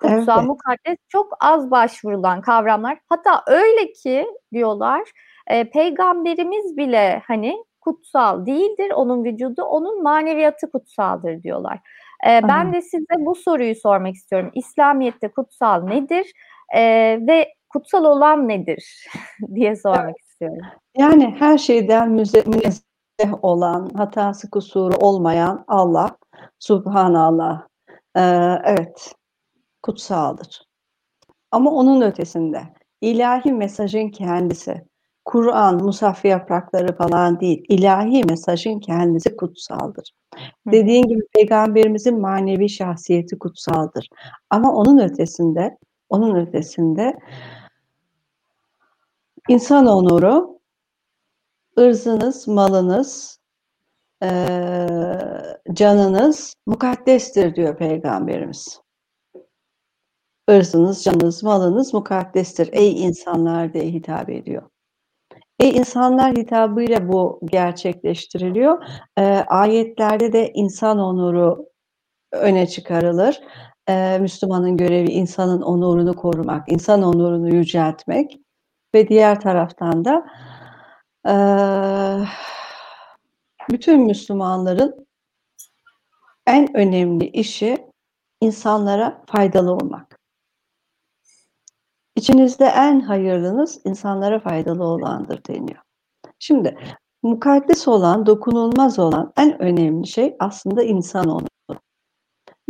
[0.04, 0.48] Kutsal, evet.
[0.48, 3.00] mukaddes çok az başvurulan kavramlar.
[3.10, 5.02] Hatta öyle ki diyorlar
[5.48, 8.92] e, peygamberimiz bile hani kutsal değildir.
[8.96, 11.80] Onun vücudu, onun maneviyatı kutsaldır diyorlar.
[12.28, 14.52] E, ben de size bu soruyu sormak istiyorum.
[14.54, 16.32] İslamiyet'te kutsal nedir?
[16.76, 16.82] E,
[17.28, 19.08] ve kutsal olan nedir
[19.56, 20.68] diye sormak istiyorum.
[20.98, 22.84] Yani her şeyden münezzeh
[23.42, 26.10] olan, hatası kusuru olmayan Allah,
[26.60, 27.68] Subhanallah.
[28.16, 28.22] Ee,
[28.66, 29.14] evet,
[29.84, 30.62] kutsaldır.
[31.52, 32.62] Ama onun ötesinde
[33.02, 34.86] ilahi mesajın kendisi,
[35.26, 40.14] Kur'an, musaf yaprakları falan değil, ilahi mesajın kendisi kutsaldır.
[40.36, 40.72] Hı.
[40.72, 44.08] Dediğin gibi peygamberimizin manevi şahsiyeti kutsaldır.
[44.50, 45.78] Ama onun ötesinde,
[46.10, 47.20] onun ötesinde
[49.50, 50.60] insan onuru,
[51.80, 53.40] ırzınız, malınız,
[55.74, 58.83] canınız mukaddestir diyor peygamberimiz.
[60.50, 64.70] Irzınız, canınız, malınız mukaddestir ey insanlar diye hitap ediyor.
[65.60, 68.84] Ey insanlar hitabıyla bu gerçekleştiriliyor.
[69.18, 71.66] E, ayetlerde de insan onuru
[72.32, 73.42] öne çıkarılır.
[73.90, 78.40] E, Müslümanın görevi insanın onurunu korumak, insan onurunu yüceltmek
[78.96, 80.26] ve diğer taraftan da
[81.28, 81.36] e,
[83.72, 85.08] bütün Müslümanların
[86.48, 87.88] en önemli işi
[88.42, 90.13] insanlara faydalı olmak.
[92.16, 95.82] İçinizde en hayırlınız insanlara faydalı olandır deniyor.
[96.40, 96.78] Şimdi
[97.24, 101.80] mukaddes olan, dokunulmaz olan en önemli şey aslında insan onuru.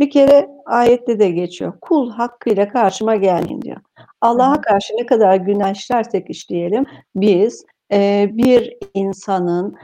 [0.00, 1.72] Bir kere ayette de geçiyor.
[1.80, 3.80] Kul hakkıyla karşıma gelin diyor.
[4.20, 7.64] Allah'a karşı ne kadar günah işlersek işleyelim biz
[8.36, 9.76] bir insanın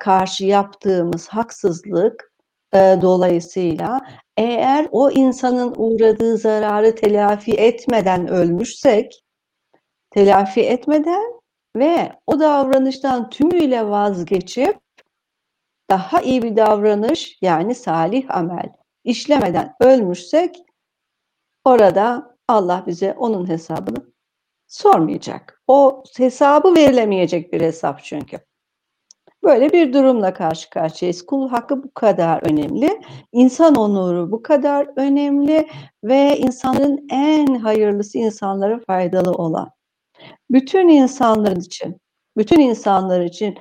[0.00, 2.33] karşı yaptığımız haksızlık
[2.74, 4.00] e, dolayısıyla
[4.36, 9.22] eğer o insanın uğradığı zararı telafi etmeden ölmüşsek,
[10.10, 11.40] telafi etmeden
[11.76, 14.78] ve o davranıştan tümüyle vazgeçip
[15.90, 18.68] daha iyi bir davranış yani salih amel
[19.04, 20.56] işlemeden ölmüşsek
[21.64, 24.12] orada Allah bize onun hesabını
[24.66, 25.62] sormayacak.
[25.66, 28.38] O hesabı verilemeyecek bir hesap çünkü.
[29.44, 31.26] Böyle bir durumla karşı karşıyayız.
[31.26, 33.00] Kul hakkı bu kadar önemli.
[33.32, 35.68] İnsan onuru bu kadar önemli
[36.04, 39.70] ve insanın en hayırlısı insanlara faydalı olan.
[40.50, 41.96] Bütün insanlar için,
[42.36, 43.58] bütün insanlar için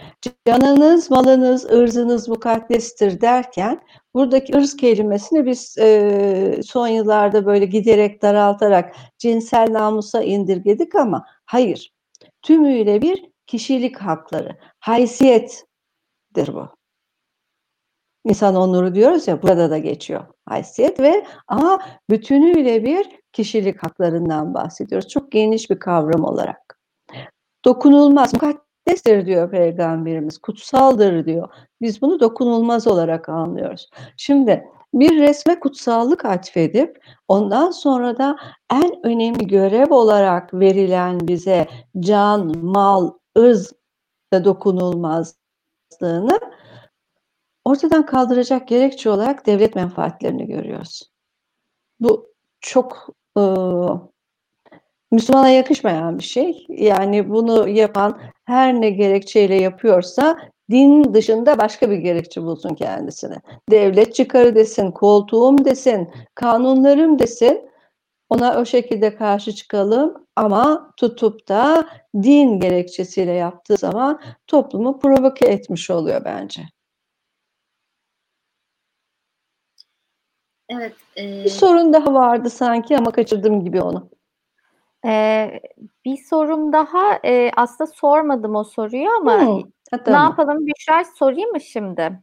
[0.47, 3.81] canınız, malınız, ırzınız mukaddestir derken
[4.13, 11.93] buradaki ırz kelimesini biz e, son yıllarda böyle giderek daraltarak cinsel namusa indirgedik ama hayır.
[12.41, 15.65] Tümüyle bir kişilik hakları, haysiyet
[16.33, 16.67] haysiyettir bu.
[18.25, 25.07] İnsan onuru diyoruz ya burada da geçiyor haysiyet ve ama bütünüyle bir kişilik haklarından bahsediyoruz.
[25.07, 26.79] Çok geniş bir kavram olarak.
[27.65, 31.49] Dokunulmaz, mukaddestir diyor Peygamberimiz, kutsaldır diyor.
[31.81, 33.89] Biz bunu dokunulmaz olarak anlıyoruz.
[34.17, 38.35] Şimdi bir resme kutsallık atfedip ondan sonra da
[38.71, 41.67] en önemli görev olarak verilen bize
[41.99, 43.73] can, mal, ırz
[44.33, 45.42] da dokunulmaz
[46.03, 46.39] haksızlığını
[47.65, 51.11] ortadan kaldıracak gerekçe olarak devlet menfaatlerini görüyoruz.
[51.99, 52.27] Bu
[52.61, 53.43] çok e,
[55.11, 56.65] Müslümana yakışmayan bir şey.
[56.69, 60.37] Yani bunu yapan her ne gerekçeyle yapıyorsa
[60.71, 63.35] din dışında başka bir gerekçe bulsun kendisine.
[63.71, 67.69] Devlet çıkarı desin, koltuğum desin, kanunlarım desin.
[68.33, 71.87] Ona o şekilde karşı çıkalım ama tutup da
[72.23, 76.61] din gerekçesiyle yaptığı zaman toplumu provoke etmiş oluyor bence.
[80.69, 80.95] Evet.
[81.17, 81.43] E...
[81.43, 84.09] Bir sorun daha vardı sanki ama kaçırdım gibi onu.
[85.05, 85.59] Ee,
[86.05, 89.71] bir sorum daha e, aslında sormadım o soruyu ama hmm,
[90.07, 92.19] ne yapalım Büşra sorayım mı şimdi?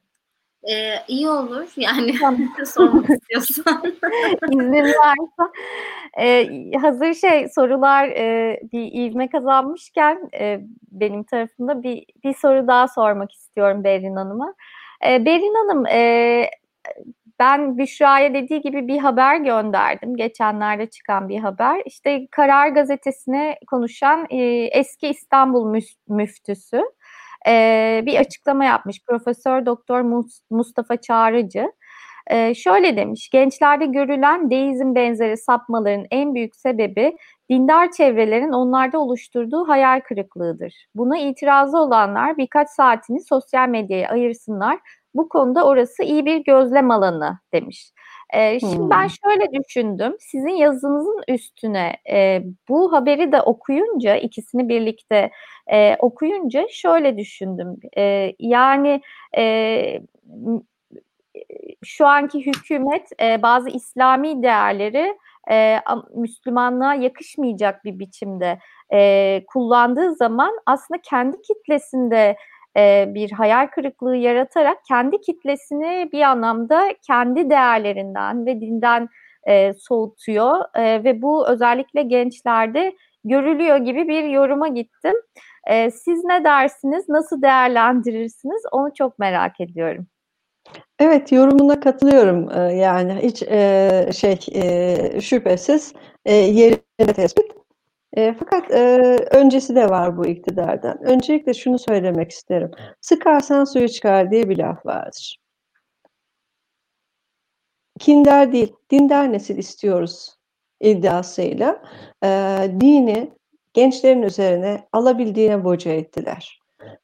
[0.69, 2.15] Ee, iyi olur yani
[2.67, 3.83] sormak istiyorsan.
[4.51, 5.53] İznin varsa.
[6.21, 6.49] Ee,
[6.81, 13.33] hazır şey sorular e, bir ivme kazanmışken e, benim tarafımda bir, bir soru daha sormak
[13.33, 14.55] istiyorum Berin Hanım'a.
[15.07, 16.51] E, Berin Hanım e,
[17.39, 20.17] ben Büşra'ya dediği gibi bir haber gönderdim.
[20.17, 21.83] Geçenlerde çıkan bir haber.
[21.87, 24.37] İşte Karar Gazetesi'ne konuşan e,
[24.73, 26.83] eski İstanbul müftüsü
[27.49, 29.05] e, bir açıklama yapmış.
[29.09, 30.01] Profesör Doktor
[30.51, 31.73] Mustafa Çağrıcı.
[32.27, 37.17] E, şöyle demiş, gençlerde görülen deizm benzeri sapmaların en büyük sebebi
[37.51, 40.87] dindar çevrelerin onlarda oluşturduğu hayal kırıklığıdır.
[40.95, 44.79] Buna itirazı olanlar birkaç saatini sosyal medyaya ayırsınlar.
[45.15, 47.93] Bu konuda orası iyi bir gözlem alanı demiş.
[48.33, 48.91] E, şimdi hmm.
[48.91, 50.17] ben şöyle düşündüm.
[50.21, 55.31] Sizin yazınızın üstüne e, bu haberi de okuyunca, ikisini birlikte
[55.73, 57.77] e, okuyunca şöyle düşündüm.
[57.97, 59.03] E, yani
[59.37, 60.01] e,
[61.85, 65.19] şu anki hükümet e, bazı İslami değerleri
[65.51, 65.79] e,
[66.15, 68.59] Müslümanlığa yakışmayacak bir biçimde
[68.93, 72.37] e, kullandığı zaman aslında kendi kitlesinde
[73.15, 79.09] bir hayal kırıklığı yaratarak kendi kitlesini bir anlamda kendi değerlerinden ve dinden
[79.79, 82.93] soğutuyor ve bu özellikle gençlerde
[83.25, 85.15] görülüyor gibi bir yoruma gittim.
[85.93, 90.07] Siz ne dersiniz, nasıl değerlendirirsiniz onu çok merak ediyorum.
[90.99, 92.51] Evet, yorumuna katılıyorum.
[92.79, 93.39] Yani hiç
[94.17, 94.37] şey
[95.21, 97.53] şüphesiz e, yerinde tespit.
[98.17, 98.79] E, fakat e,
[99.31, 101.03] öncesi de var bu iktidardan.
[101.03, 102.71] Öncelikle şunu söylemek isterim.
[103.01, 105.39] Sıkarsan suyu çıkar diye bir laf vardır.
[107.99, 110.37] Kindar değil, dindar nesil istiyoruz
[110.81, 111.83] iddiasıyla
[112.25, 112.29] e,
[112.81, 113.31] dini
[113.73, 116.61] gençlerin üzerine alabildiğine boca ettiler.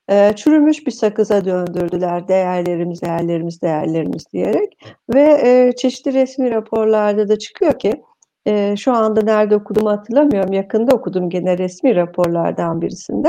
[0.08, 4.78] E, çürümüş bir sakıza döndürdüler değerlerimiz, değerlerimiz, değerlerimiz diyerek
[5.14, 8.02] ve e, çeşitli resmi raporlarda da çıkıyor ki
[8.46, 10.52] e, şu anda nerede okuduğumu hatırlamıyorum.
[10.52, 13.28] Yakında okudum gene resmi raporlardan birisinde.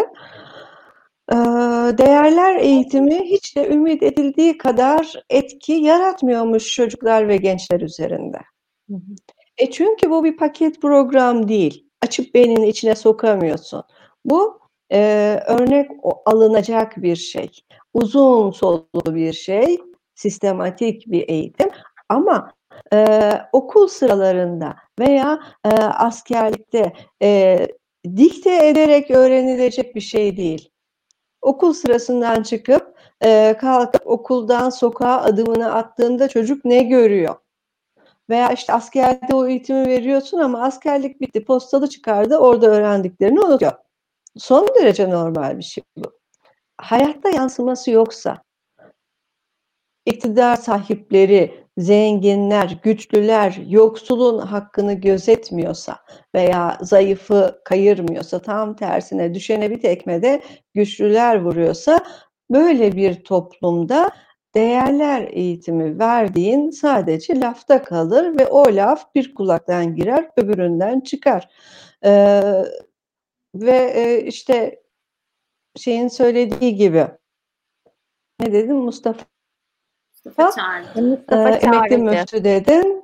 [1.31, 1.35] E,
[1.97, 8.37] değerler eğitimi hiç de ümit edildiği kadar etki yaratmıyormuş çocuklar ve gençler üzerinde.
[9.57, 11.85] E çünkü bu bir paket program değil.
[12.01, 13.83] Açıp beyninin içine sokamıyorsun.
[14.25, 14.59] Bu
[14.91, 14.99] e,
[15.47, 15.91] örnek
[16.25, 17.49] alınacak bir şey.
[17.93, 19.77] Uzun soluklu bir şey.
[20.15, 21.69] Sistematik bir eğitim.
[22.09, 22.51] Ama
[22.93, 27.59] e, okul sıralarında veya e, askerlikte e,
[28.15, 30.69] dikte ederek öğrenilecek bir şey değil.
[31.41, 37.35] Okul sırasından çıkıp e, kalkıp okuldan sokağa adımını attığında çocuk ne görüyor?
[38.29, 43.71] Veya işte askerde o eğitimi veriyorsun ama askerlik bitti, postalı çıkardı, orada öğrendiklerini unutuyor.
[44.37, 46.11] Son derece normal bir şey bu.
[46.77, 48.37] Hayatta yansıması yoksa,
[50.07, 55.97] iktidar sahipleri, zenginler, güçlüler yoksulun hakkını gözetmiyorsa
[56.35, 60.41] veya zayıfı kayırmıyorsa tam tersine düşene bir tekmede
[60.73, 61.99] güçlüler vuruyorsa
[62.51, 64.09] böyle bir toplumda
[64.55, 71.49] değerler eğitimi verdiğin sadece lafta kalır ve o laf bir kulaktan girer öbüründen çıkar.
[72.05, 72.41] Ee,
[73.55, 74.83] ve e, işte
[75.75, 77.07] şeyin söylediği gibi
[78.39, 79.36] ne dedim Mustafa
[80.27, 81.01] Mustafa Çağrıcı.
[81.01, 81.67] Mustafa Çağrıcı.
[81.67, 83.03] Emekli müftü dedin.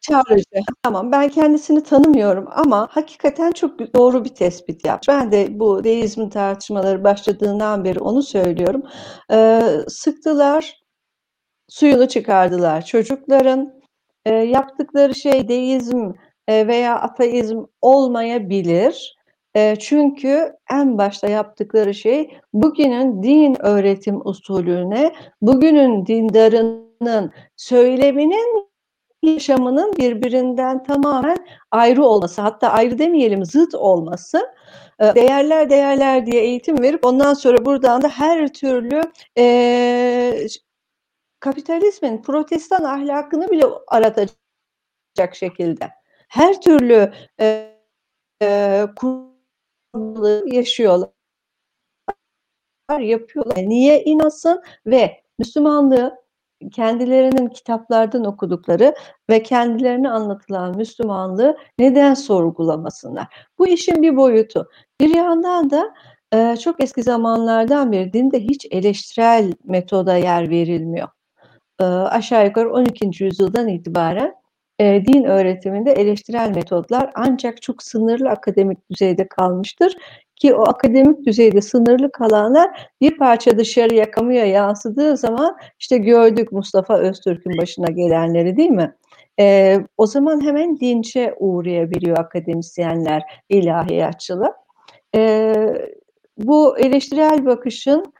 [0.00, 0.44] Çağrıcı.
[0.82, 5.08] Tamam ben kendisini tanımıyorum ama hakikaten çok doğru bir tespit yapmış.
[5.08, 8.82] Ben de bu deizm tartışmaları başladığından beri onu söylüyorum.
[9.32, 10.82] Ee, sıktılar,
[11.68, 12.84] suyunu çıkardılar.
[12.84, 13.82] Çocukların
[14.24, 16.12] e, yaptıkları şey deizm
[16.48, 19.17] e, veya ateizm olmayabilir
[19.80, 28.68] çünkü en başta yaptıkları şey bugünün din öğretim usulüne, bugünün dindarının söyleminin
[29.22, 34.54] yaşamının birbirinden tamamen ayrı olması, hatta ayrı demeyelim zıt olması,
[35.00, 39.00] değerler değerler diye eğitim verip ondan sonra buradan da her türlü
[39.38, 40.46] e,
[41.40, 45.90] kapitalizmin protestan ahlakını bile aratacak şekilde
[46.28, 47.74] her türlü e,
[48.42, 48.86] e,
[50.46, 51.10] yaşıyorlar
[53.00, 53.56] yapıyorlar.
[53.56, 56.18] Niye inansın ve Müslümanlığı
[56.72, 58.94] kendilerinin kitaplardan okudukları
[59.30, 63.26] ve kendilerine anlatılan Müslümanlığı neden sorgulamasınlar?
[63.58, 64.68] Bu işin bir boyutu.
[65.00, 65.94] Bir yandan da
[66.34, 71.08] e, çok eski zamanlardan beri dinde hiç eleştirel metoda yer verilmiyor.
[71.80, 73.24] E, aşağı yukarı 12.
[73.24, 74.34] yüzyıldan itibaren
[74.80, 79.96] e, din öğretiminde eleştirel metodlar ancak çok sınırlı akademik düzeyde kalmıştır
[80.36, 86.98] ki o akademik düzeyde sınırlı kalanlar bir parça dışarıya kamuya yansıdığı zaman işte gördük Mustafa
[86.98, 88.94] Öztürk'ün başına gelenleri değil mi?
[89.40, 94.52] Ee, o zaman hemen linçe uğrayabiliyor akademisyenler, ilahiyatçılar.
[95.14, 95.74] Ee,
[96.38, 98.12] bu eleştirel bakışın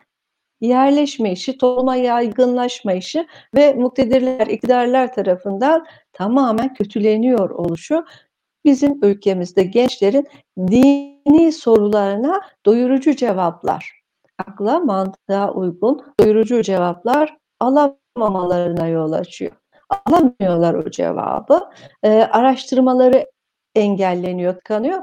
[0.60, 8.04] yerleşme işi, topluma yaygınlaşma işi ve muktedirler, iktidarlar tarafından tamamen kötüleniyor oluşu
[8.64, 14.02] bizim ülkemizde gençlerin dini sorularına doyurucu cevaplar,
[14.38, 19.52] akla mantığa uygun doyurucu cevaplar alamamalarına yol açıyor.
[20.06, 21.70] Alamıyorlar o cevabı.
[22.02, 23.26] E, araştırmaları
[23.74, 24.98] engelleniyor, tıkanıyor.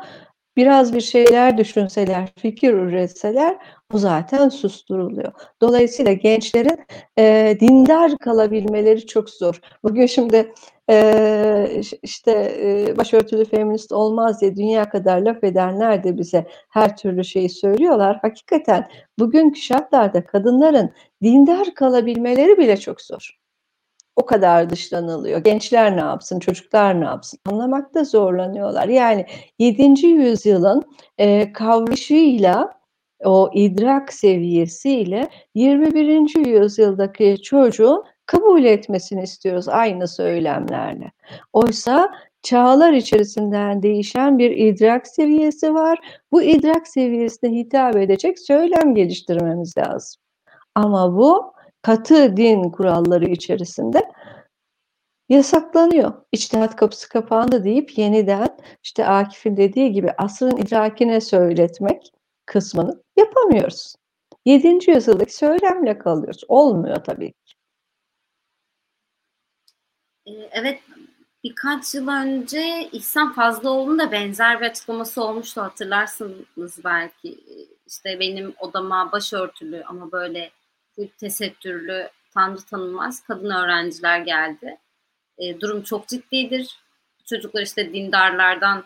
[0.57, 3.57] Biraz bir şeyler düşünseler, fikir üretseler
[3.91, 5.31] bu zaten susturuluyor.
[5.61, 6.79] Dolayısıyla gençlerin
[7.19, 9.59] e, dindar kalabilmeleri çok zor.
[9.83, 10.53] Bugün şimdi
[10.89, 17.23] e, işte e, başörtülü feminist olmaz diye dünya kadar laf edenler de bize her türlü
[17.23, 18.17] şeyi söylüyorlar.
[18.21, 18.89] Hakikaten
[19.19, 20.91] bugünkü şartlarda kadınların
[21.23, 23.44] dindar kalabilmeleri bile çok zor.
[24.15, 25.39] O kadar dışlanılıyor.
[25.39, 28.87] Gençler ne yapsın, çocuklar ne yapsın anlamakta zorlanıyorlar.
[28.87, 29.25] Yani
[29.59, 30.07] 7.
[30.07, 30.83] yüzyılın
[31.17, 32.71] e, kavrışıyla
[33.23, 36.45] o idrak seviyesiyle 21.
[36.47, 41.11] yüzyıldaki çocuğun kabul etmesini istiyoruz aynı söylemlerle.
[41.53, 42.11] Oysa
[42.43, 45.99] çağlar içerisinden değişen bir idrak seviyesi var.
[46.31, 50.21] Bu idrak seviyesine hitap edecek söylem geliştirmemiz lazım.
[50.75, 51.54] Ama bu
[51.85, 54.11] katı din kuralları içerisinde
[55.29, 56.13] yasaklanıyor.
[56.31, 62.11] İçtihat kapısı kapandı deyip yeniden işte Akif'in dediği gibi asrın idrakine söyletmek
[62.45, 63.95] kısmını yapamıyoruz.
[64.45, 64.91] 7.
[64.91, 66.43] yüzyıldaki söylemle kalıyoruz.
[66.47, 67.55] Olmuyor tabii ki.
[70.27, 70.81] Ee, evet
[71.43, 77.39] birkaç yıl önce İhsan Fazlıoğlu'nun da benzer bir açıklaması olmuştu hatırlarsınız belki.
[77.87, 80.51] İşte benim odama başörtülü ama böyle
[81.17, 84.77] tesettürlü tanrı tanınmaz kadın öğrenciler geldi.
[85.37, 86.79] E, durum çok ciddidir.
[87.25, 88.83] Çocuklar işte dindarlardan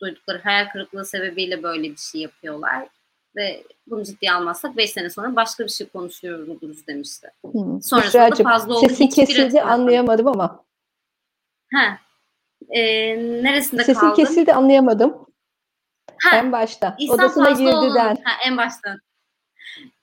[0.00, 2.88] duydukları hayal kırıklığı sebebiyle böyle bir şey yapıyorlar.
[3.36, 7.30] Ve bunu ciddiye almazsak 5 sene sonra başka bir şey konuşuyor oluruz demişti.
[7.52, 7.82] Hmm.
[7.82, 8.88] Sonrasında da fazla oldu.
[8.88, 10.64] Sesin kesildi anlayamadım ama.
[11.74, 11.98] Ha.
[12.70, 12.80] E,
[13.42, 14.14] neresinde Sesin kaldın?
[14.14, 15.26] Sesin kesildi anlayamadım.
[16.22, 16.36] Ha.
[16.36, 16.96] En başta.
[16.98, 18.16] İhsan Odasına girdiden.
[18.24, 18.96] Ha, en başta.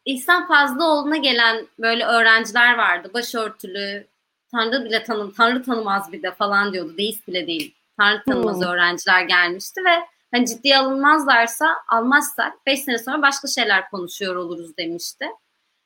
[0.09, 3.11] İhsan Fazlıoğlu'na gelen böyle öğrenciler vardı.
[3.13, 4.07] Başörtülü,
[4.51, 6.97] Tanrı bile tanım, Tanrı tanımaz bir de falan diyordu.
[6.97, 7.75] Deist bile değil.
[7.97, 8.63] Tanrı tanımaz hmm.
[8.63, 15.25] öğrenciler gelmişti ve hani ciddiye alınmazlarsa, almazsak 5 sene sonra başka şeyler konuşuyor oluruz demişti.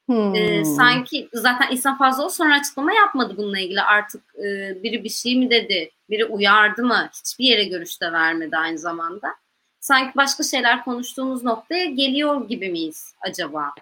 [0.10, 0.36] Hmm.
[0.36, 3.82] Ee, sanki zaten İhsan Fazlıoğlu sonra açıklama yapmadı bununla ilgili.
[3.82, 7.10] Artık e, biri bir şey mi dedi, biri uyardı mı?
[7.14, 9.36] Hiçbir yere görüşte vermedi aynı zamanda.
[9.80, 13.74] Sanki başka şeyler konuştuğumuz noktaya geliyor gibi miyiz acaba?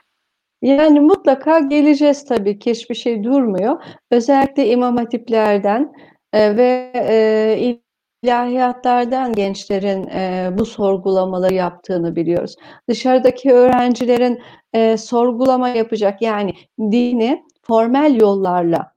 [0.61, 3.83] Yani mutlaka geleceğiz tabii ki hiçbir şey durmuyor.
[4.11, 5.93] Özellikle imam hatiplerden
[6.33, 7.77] e, ve e,
[8.23, 12.55] ilahiyatlardan gençlerin e, bu sorgulamaları yaptığını biliyoruz.
[12.89, 14.41] Dışarıdaki öğrencilerin
[14.73, 18.91] e, sorgulama yapacak yani dini formel yollarla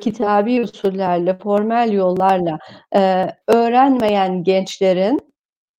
[0.00, 2.58] kitabi usullerle, formel yollarla
[2.96, 5.31] e, öğrenmeyen gençlerin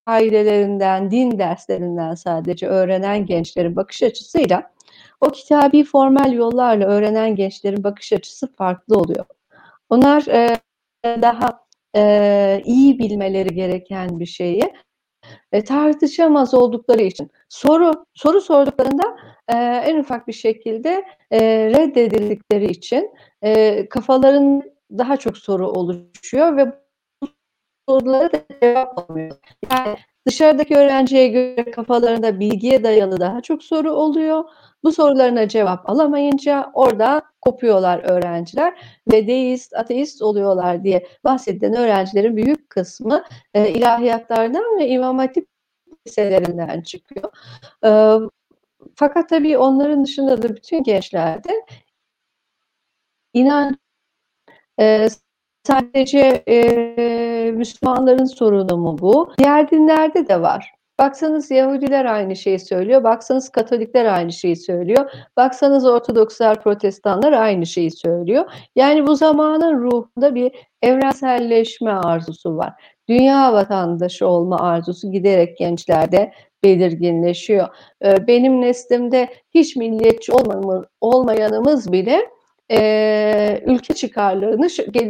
[0.06, 4.74] ailelerinden, din derslerinden sadece öğrenen gençlerin bakış açısıyla
[5.22, 9.26] o kitabi formel yollarla öğrenen gençlerin bakış açısı farklı oluyor.
[9.90, 10.58] Onlar e,
[11.06, 11.64] daha
[11.96, 14.74] e, iyi bilmeleri gereken bir şeyi
[15.52, 19.18] e, tartışamaz oldukları için soru soru sorduklarında
[19.48, 23.12] e, en ufak bir şekilde e, reddedildikleri için
[23.42, 26.83] e, kafaların daha çok soru oluşuyor ve
[27.90, 29.38] sorulara da cevap alamıyor.
[29.72, 34.44] Yani dışarıdaki öğrenciye göre kafalarında bilgiye dayalı daha çok soru oluyor.
[34.84, 38.74] Bu sorularına cevap alamayınca orada kopuyorlar öğrenciler
[39.12, 43.24] ve deist, ateist oluyorlar diye bahsedilen öğrencilerin büyük kısmı
[43.54, 45.48] e, ilahiyatlardan ve İmam Hatip
[46.08, 47.32] liselerinden çıkıyor.
[47.86, 47.90] E,
[48.96, 51.50] fakat tabii onların dışında da bütün gençlerde
[53.34, 53.76] inanç
[54.80, 55.08] e,
[55.68, 59.34] sadece e, Müslümanların sorunu mu bu?
[59.38, 60.72] Diğer dinlerde de var.
[61.00, 67.92] Baksanız Yahudiler aynı şeyi söylüyor, baksanız Katolikler aynı şeyi söylüyor, baksanız Ortodokslar, Protestanlar aynı şeyi
[67.92, 68.46] söylüyor.
[68.76, 70.52] Yani bu zamanın ruhunda bir
[70.82, 72.74] evrenselleşme arzusu var.
[73.10, 76.34] Dünya vatandaşı olma arzusu giderek gençlerde
[76.64, 77.68] belirginleşiyor.
[78.04, 80.32] Benim neslimde hiç milliyetçi
[81.02, 82.22] olmayanımız bile
[82.72, 84.68] e, ülke çıkarlarını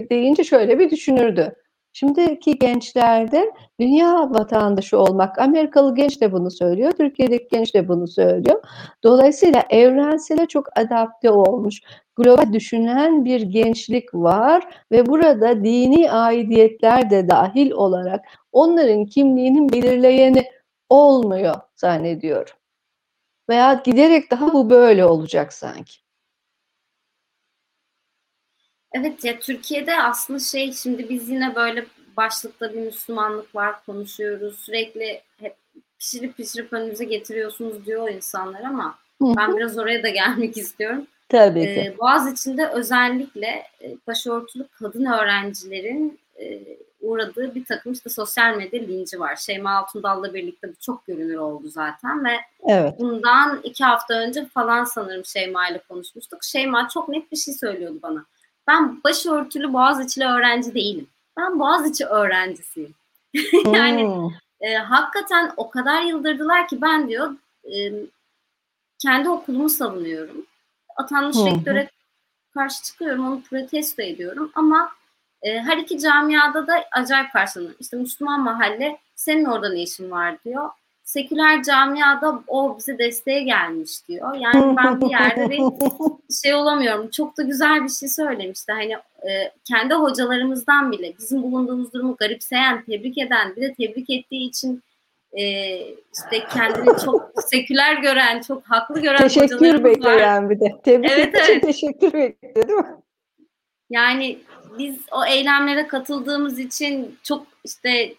[0.10, 1.56] deyince şöyle bir düşünürdü.
[1.96, 8.64] Şimdiki gençlerde dünya vatandaşı olmak, Amerikalı genç de bunu söylüyor, Türkiye'deki genç de bunu söylüyor.
[9.04, 11.82] Dolayısıyla evrensele çok adapte olmuş,
[12.16, 20.46] global düşünen bir gençlik var ve burada dini aidiyetler de dahil olarak onların kimliğinin belirleyeni
[20.90, 22.54] olmuyor zannediyorum.
[23.50, 26.03] Veya giderek daha bu böyle olacak sanki.
[28.94, 31.86] Evet ya Türkiye'de aslında şey şimdi biz yine böyle
[32.18, 34.60] başlıkta bir Müslümanlık var konuşuyoruz.
[34.60, 35.56] Sürekli hep
[36.00, 39.34] pişirip pişirip önümüze getiriyorsunuz diyor insanlar ama Hı-hı.
[39.38, 41.08] ben biraz oraya da gelmek istiyorum.
[41.30, 41.68] Tabii ki.
[41.68, 43.48] Ee, Boğaziçi'nde özellikle
[43.82, 46.62] e, başörtülü kadın öğrencilerin e,
[47.02, 49.36] uğradığı bir takım işte sosyal medya linci var.
[49.36, 52.38] Şeyma Altundal'la birlikte bu çok görünür oldu zaten ve
[52.68, 52.94] evet.
[53.00, 56.44] bundan iki hafta önce falan sanırım Şeyma ile konuşmuştuk.
[56.44, 58.26] Şeyma çok net bir şey söylüyordu bana.
[58.68, 61.08] Ben başörtülü Boğaziçi'li öğrenci değilim.
[61.38, 62.94] Ben Boğaziçi öğrencisiyim.
[63.66, 64.32] yani hmm.
[64.62, 67.36] e, hakikaten o kadar yıldırdılar ki ben diyor
[67.66, 67.94] e,
[69.00, 70.46] kendi okulumu savunuyorum.
[70.96, 71.46] Atanmış hmm.
[71.46, 71.90] rektöre
[72.54, 74.92] karşı çıkıyorum, onu protesto ediyorum ama
[75.42, 77.76] e, her iki camiada da acayip karşılanır.
[77.80, 80.70] İşte Müslüman mahalle senin orada ne işin var diyor
[81.14, 84.36] seküler camiada o bize desteğe gelmiş diyor.
[84.36, 85.62] Yani ben bir yerde bir
[86.44, 87.10] şey olamıyorum.
[87.10, 88.72] Çok da güzel bir şey söylemişti.
[88.72, 88.92] Hani
[89.30, 94.84] e, kendi hocalarımızdan bile bizim bulunduğumuz durumu garipseyen, tebrik eden, bir de tebrik ettiği için
[95.34, 95.44] e,
[96.14, 100.76] işte kendini çok seküler gören, çok haklı gören teşekkür bekleyen bir de.
[100.84, 101.62] Tebrik evet, evet.
[101.64, 102.96] teşekkür bekliyor değil mi?
[103.90, 104.40] Yani
[104.80, 108.14] biz o eylemlere katıldığımız için çok işte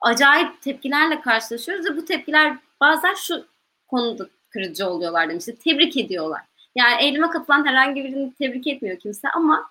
[0.00, 3.44] acayip tepkilerle karşılaşıyoruz ve bu tepkiler bazen şu
[3.86, 5.58] konuda kırıcı oluyorlar demişti.
[5.58, 6.40] Tebrik ediyorlar.
[6.74, 9.70] Yani eyleme katılan herhangi birini tebrik etmiyor kimse ama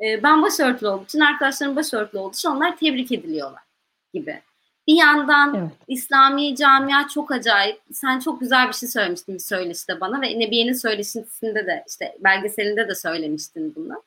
[0.00, 3.62] e, ben başörtülü olduğu için, arkadaşlarım başörtülü olduğu için onlar tebrik ediliyorlar
[4.14, 4.42] gibi.
[4.86, 5.70] Bir yandan evet.
[5.88, 7.80] İslami camia çok acayip.
[7.92, 12.88] Sen çok güzel bir şey söylemiştin bir söyleşide bana ve Nebiye'nin söyleşisinde de işte belgeselinde
[12.88, 14.02] de söylemiştin bunu.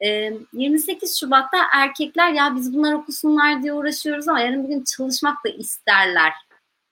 [0.00, 5.48] 28 Şubat'ta erkekler ya biz bunlar okusunlar diye uğraşıyoruz ama yarın bir gün çalışmak da
[5.48, 6.32] isterler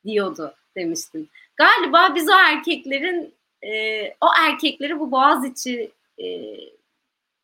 [0.04, 1.28] diyordu demiştim.
[1.56, 3.34] Galiba biz o erkeklerin
[4.20, 5.90] o erkekleri bu Boğaziçi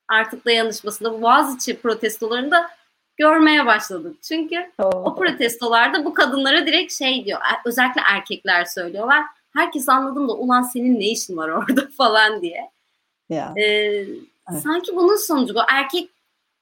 [0.09, 2.71] artık dayanışmasında bu Boğaziçi protestolarında
[3.17, 4.17] görmeye başladık.
[4.23, 5.07] Çünkü oh.
[5.07, 9.25] o protestolarda bu kadınlara direkt şey diyor özellikle erkekler söylüyorlar.
[9.55, 12.71] Herkes anladım da ulan senin ne işin var orada falan diye.
[13.29, 13.57] Yeah.
[13.57, 14.07] Ee,
[14.51, 14.63] Evet.
[14.63, 15.59] Sanki bunun sonucu bu.
[15.73, 16.11] Erkek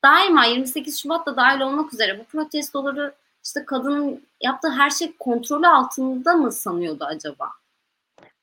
[0.05, 3.12] daima 28 Şubat'ta dahil olmak üzere bu protestoları
[3.45, 7.51] işte kadının yaptığı her şey kontrolü altında mı sanıyordu acaba?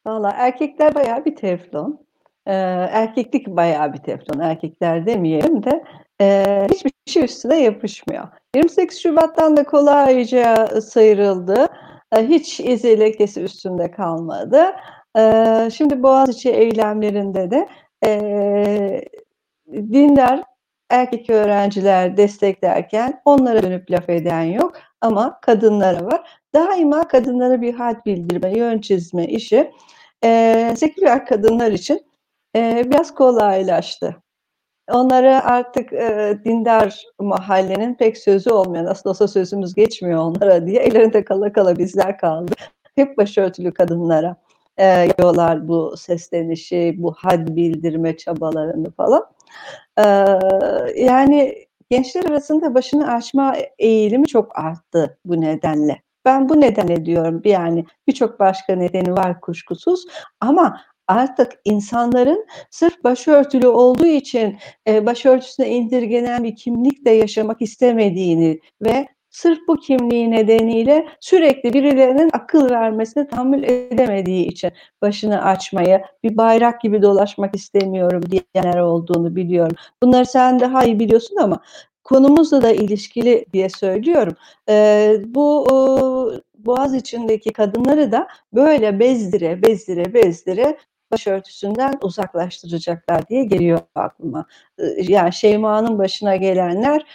[0.05, 1.99] Valla erkekler bayağı bir teflon.
[2.45, 2.53] Ee,
[2.91, 4.39] erkeklik bayağı bir teflon.
[4.39, 5.83] Erkekler demeyelim de
[6.21, 8.27] e, hiçbir şey üstüne yapışmıyor.
[8.55, 11.67] 28 Şubat'tan da kolayca sıyrıldı.
[12.15, 14.75] E, hiç izi lekesi üstünde kalmadı.
[15.17, 17.67] E, şimdi Boğaziçi eylemlerinde de
[18.05, 19.01] e,
[19.72, 20.43] dindar
[20.89, 26.30] erkek öğrenciler desteklerken onlara dönüp laf eden yok ama kadınlara var.
[26.55, 29.72] Daima kadınlara bir had bildirme, yön çizme işi
[30.24, 32.01] e, seküler kadınlar için
[32.55, 34.15] e, biraz kolaylaştı.
[34.91, 38.86] Onlara artık e, dindar mahallenin pek sözü olmuyor.
[38.86, 42.53] Nasıl olsa sözümüz geçmiyor onlara diye ellerinde kala kala bizler kaldı.
[42.95, 44.36] Hep başörtülü kadınlara
[44.78, 49.36] e, yapıyorlar bu seslenişi, bu had bildirme çabalarını falan.
[50.95, 56.01] Yani gençler arasında başını açma eğilimi çok arttı bu nedenle.
[56.25, 60.05] Ben bu nedenle diyorum yani birçok başka nedeni var kuşkusuz
[60.41, 69.07] ama artık insanların sırf başörtülü olduğu için başörtüsüne indirgenen bir kimlikle yaşamak istemediğini ve
[69.38, 74.71] sırf bu kimliği nedeniyle sürekli birilerinin akıl vermesine tahammül edemediği için
[75.01, 79.75] başını açmaya, bir bayrak gibi dolaşmak istemiyorum diyenler olduğunu biliyorum.
[80.03, 81.59] Bunları sen daha iyi biliyorsun ama
[82.03, 84.33] konumuzla da ilişkili diye söylüyorum.
[84.69, 85.67] Ee, bu
[86.57, 90.77] Boğaz içindeki kadınları da böyle bezdire, bezdire, bezdire
[91.12, 94.45] başörtüsünden uzaklaştıracaklar diye geliyor aklıma.
[94.97, 97.05] Yani Şeyma'nın başına gelenler,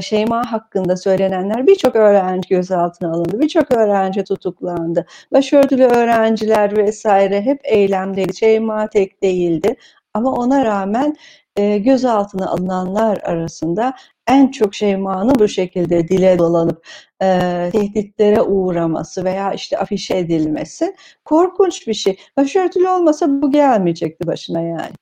[0.00, 5.06] Şeyma hakkında söylenenler birçok öğrenci gözaltına alındı, birçok öğrenci tutuklandı.
[5.32, 8.36] Başörtülü öğrenciler vesaire hep eylemdeydi.
[8.36, 9.76] Şeyma tek değildi.
[10.14, 11.16] Ama ona rağmen
[11.58, 13.94] e, gözaltına alınanlar arasında
[14.26, 16.86] en çok Şeyma'nın bu şekilde dile dolanıp
[17.22, 17.26] e,
[17.72, 22.18] tehditlere uğraması veya işte afişe edilmesi korkunç bir şey.
[22.36, 24.92] Başörtülü olmasa bu gelmeyecekti başına yani.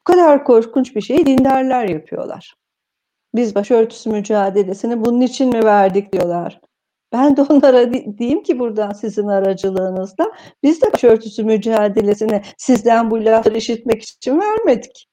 [0.00, 2.54] Bu kadar korkunç bir şeyi dindarlar yapıyorlar.
[3.34, 6.60] Biz başörtüsü mücadelesini bunun için mi verdik diyorlar.
[7.12, 10.32] Ben de onlara diyeyim ki buradan sizin aracılığınızla
[10.62, 15.07] biz de başörtüsü mücadelesini sizden bu lafları işitmek için vermedik.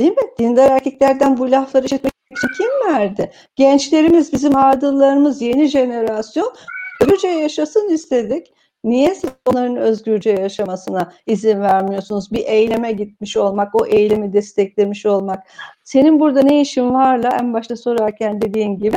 [0.00, 0.22] Değil mi?
[0.38, 3.32] Dindar erkeklerden bu lafları işitmek için kim verdi?
[3.56, 6.54] Gençlerimiz, bizim ardıllarımız, yeni jenerasyon
[7.00, 8.46] özgürce yaşasın istedik.
[8.84, 12.32] Niye siz onların özgürce yaşamasına izin vermiyorsunuz?
[12.32, 15.46] Bir eyleme gitmiş olmak, o eylemi desteklemiş olmak.
[15.84, 18.96] Senin burada ne işin varla en başta sorarken dediğin gibi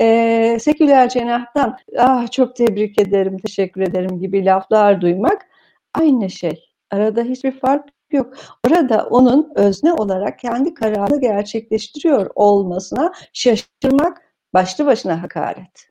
[0.00, 5.46] e, seküler cenahtan ah çok tebrik ederim, teşekkür ederim gibi laflar duymak
[5.94, 6.64] aynı şey.
[6.90, 8.34] Arada hiçbir fark yok.
[8.66, 14.22] Orada onun özne olarak kendi kararını gerçekleştiriyor olmasına şaşırmak
[14.54, 15.88] başlı başına hakaret.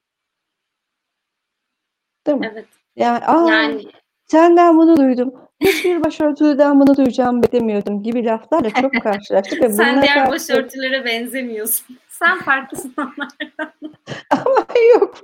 [2.27, 2.49] Değil mi?
[2.53, 2.65] Evet.
[2.95, 3.83] Yani, aa, Yani
[4.25, 5.33] senden bunu duydum.
[5.59, 9.61] Hiçbir başörtülüden bunu duyacağımı beklemiyordum gibi laflarla çok karşılaştık.
[9.61, 11.97] ve sen diğer karşı- başörtülere benzemiyorsun.
[12.19, 13.73] Sen farklısın onlardan.
[14.31, 14.65] Ama
[14.95, 15.15] yok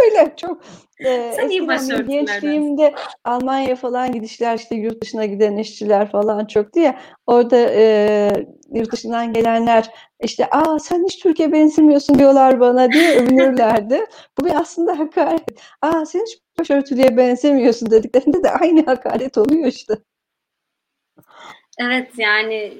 [0.00, 0.62] öyle çok.
[1.00, 2.26] E, Sen iyi başörtülerdensin.
[2.26, 6.98] gençliğimde Almanya falan gidişler işte yurt dışına giden işçiler falan çoktu ya.
[7.26, 8.32] Orada e,
[8.74, 9.90] yurt dışından gelenler
[10.22, 14.04] işte aa sen hiç Türkiye benzemiyorsun diyorlar bana diye övünürlerdi.
[14.38, 15.44] Bu bir aslında hakaret.
[15.82, 19.94] Aa sen hiç başörtülüye benzemiyorsun dediklerinde de aynı hakaret oluyor işte.
[21.80, 22.72] Evet yani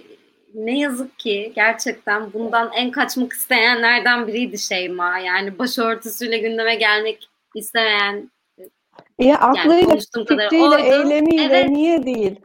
[0.58, 5.18] ne yazık ki gerçekten bundan en kaçmak isteyenlerden biriydi Şeyma.
[5.18, 8.30] Yani başörtüsüyle gündeme gelmek istemeyen
[9.18, 10.82] Ya aklıyla, fikriyle, oydu.
[10.82, 11.70] eylemiyle Evet.
[11.70, 12.36] niye değil?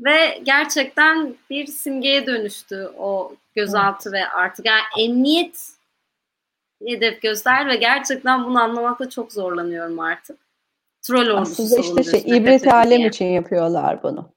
[0.00, 5.68] ve gerçekten bir simgeye dönüştü o gözaltı ve artık yani emniyet
[6.86, 10.38] hedef göster ve gerçekten bunu anlamakta çok zorlanıyorum artık.
[11.02, 13.08] Troll ordusu Aslında işte şey, ibret alem diye.
[13.08, 14.30] için yapıyorlar bunu.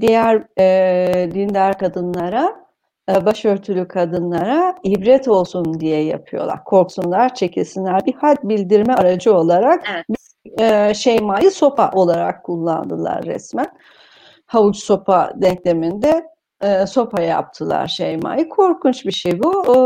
[0.00, 2.68] Diğer e, dindar kadınlara,
[3.10, 6.64] e, başörtülü kadınlara ibret olsun diye yapıyorlar.
[6.64, 8.06] Korksunlar, çekilsinler.
[8.06, 10.06] Bir had bildirme aracı olarak Evet.
[10.60, 13.66] e, Şeyma'yı sopa olarak kullandılar resmen.
[14.46, 16.26] Havuç sopa denkleminde
[16.62, 18.48] e, sopa yaptılar Şeyma'yı.
[18.48, 19.64] Korkunç bir şey bu.
[19.66, 19.76] E,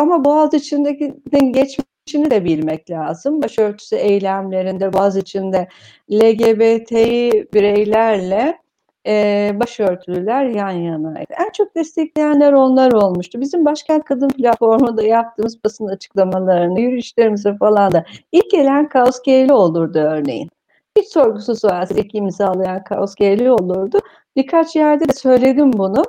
[0.00, 1.14] ama Boğaziçi'ndeki
[1.50, 3.42] geçmişini de bilmek lazım.
[3.42, 5.68] Başörtüsü eylemlerinde Boğaziçi'nde
[6.12, 8.58] LGBTİ bireylerle
[9.06, 11.34] e, başörtülüler yan yanaydı.
[11.40, 13.40] En çok destekleyenler onlar olmuştu.
[13.40, 19.98] Bizim Başkent Kadın Platformu'nda yaptığımız basın açıklamalarını, yürüyüşlerimize falan da ilk gelen Kaos Geyli olurdu
[19.98, 20.50] örneğin.
[20.98, 23.98] Hiç sorgusuz sualsiz ilk imzalayan Kaos Geyli olurdu.
[24.36, 26.04] Birkaç yerde de söyledim bunu.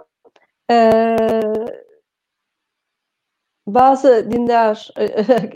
[0.71, 1.17] Ee,
[3.67, 4.89] bazı dindar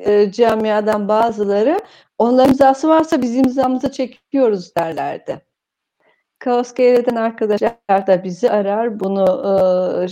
[0.06, 1.80] e, camiadan bazıları
[2.18, 5.51] onların imzası varsa biz imzamızı çekiyoruz derlerdi.
[6.42, 9.00] Kaos Geyli'den arkadaşlar da bizi arar.
[9.00, 9.26] Bunu
[10.04, 10.10] e,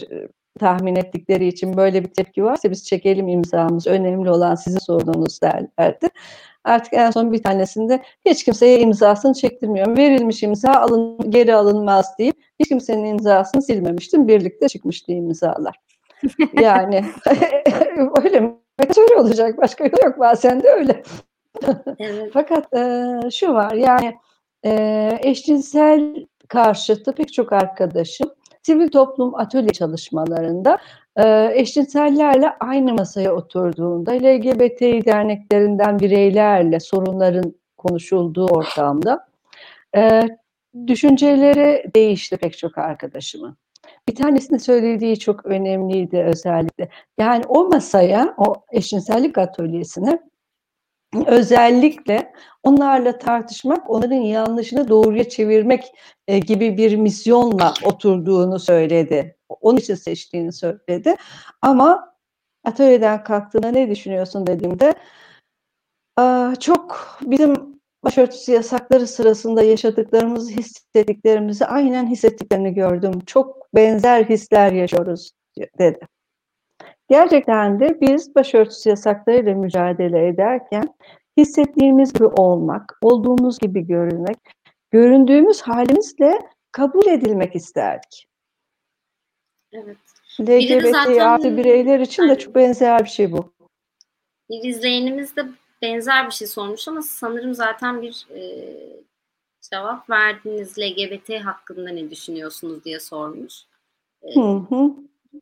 [0.59, 3.89] tahmin ettikleri için böyle bir tepki varsa biz çekelim imzamızı.
[3.89, 6.09] Önemli olan sizin sorununuz derlerdi.
[6.63, 9.97] Artık en son bir tanesinde hiç kimseye imzasını çektirmiyorum.
[9.97, 14.27] Verilmiş imza alın, geri alınmaz deyip hiç kimsenin imzasını silmemiştim.
[14.27, 15.75] Birlikte çıkmıştı imzalar.
[16.61, 17.05] Yani
[18.23, 18.55] öyle mi?
[18.97, 19.57] Öyle olacak.
[19.57, 20.19] Başka yolu yok.
[20.19, 21.03] Bazen de öyle.
[22.33, 24.15] Fakat e, şu var yani
[24.65, 28.29] e, eşcinsel karşıtı pek çok arkadaşım
[28.63, 30.77] sivil toplum atölye çalışmalarında
[31.15, 39.27] e, eşcinsellerle aynı masaya oturduğunda LGBT derneklerinden bireylerle sorunların konuşulduğu ortamda
[39.95, 40.21] e,
[40.87, 43.57] düşünceleri değişti pek çok arkadaşımın.
[44.09, 46.89] Bir tanesinin söylediği çok önemliydi özellikle.
[47.19, 50.19] Yani o masaya, o eşcinsellik atölyesine
[51.27, 52.33] özellikle
[52.63, 55.83] onlarla tartışmak, onların yanlışını doğruya çevirmek
[56.27, 59.37] e, gibi bir misyonla oturduğunu söyledi.
[59.49, 61.15] Onun için seçtiğini söyledi.
[61.61, 62.13] Ama
[62.65, 64.93] atölyeden kalktığında ne düşünüyorsun dediğimde
[66.59, 73.11] çok bizim başörtüsü yasakları sırasında yaşadıklarımızı, hissettiklerimizi aynen hissettiklerini gördüm.
[73.25, 75.31] Çok benzer hisler yaşıyoruz
[75.79, 75.99] dedi.
[77.09, 80.95] Gerçekten de biz başörtüsü yasaklarıyla mücadele ederken
[81.37, 84.37] hissettiğimiz gibi olmak, olduğumuz gibi görünmek,
[84.91, 86.39] göründüğümüz halimizle
[86.71, 88.27] kabul edilmek isterdik.
[89.73, 89.97] Evet.
[90.41, 93.53] LGBT zaten- artı bireyler için de çok benzer bir şey bu.
[94.49, 95.45] Bir izleyenimiz de
[95.81, 98.41] benzer bir şey sormuş ama sanırım zaten bir e,
[99.61, 100.79] cevap verdiniz.
[100.79, 103.53] LGBT hakkında ne düşünüyorsunuz diye sormuş.
[104.23, 104.93] E, Hı hı.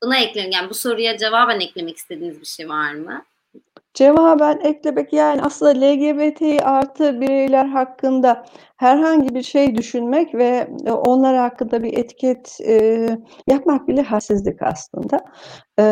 [0.01, 0.51] Buna ekleyin.
[0.51, 3.25] Yani bu soruya cevaben eklemek istediğiniz bir şey var mı?
[3.93, 8.45] Cevaben eklemek yani aslında LGBT artı bireyler hakkında
[8.77, 13.07] herhangi bir şey düşünmek ve onlar hakkında bir etiket e,
[13.47, 15.25] yapmak bile hadsizlik aslında.
[15.79, 15.83] E,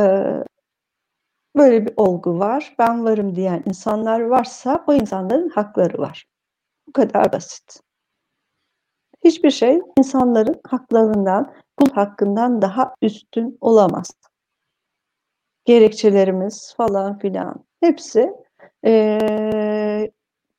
[1.55, 2.75] böyle bir olgu var.
[2.79, 6.25] Ben varım diyen insanlar varsa o insanların hakları var.
[6.87, 7.84] Bu kadar basit.
[9.25, 14.11] Hiçbir şey insanların haklarından, kul hakkından daha üstün olamaz.
[15.65, 18.33] Gerekçelerimiz falan filan hepsi
[18.85, 20.11] ee,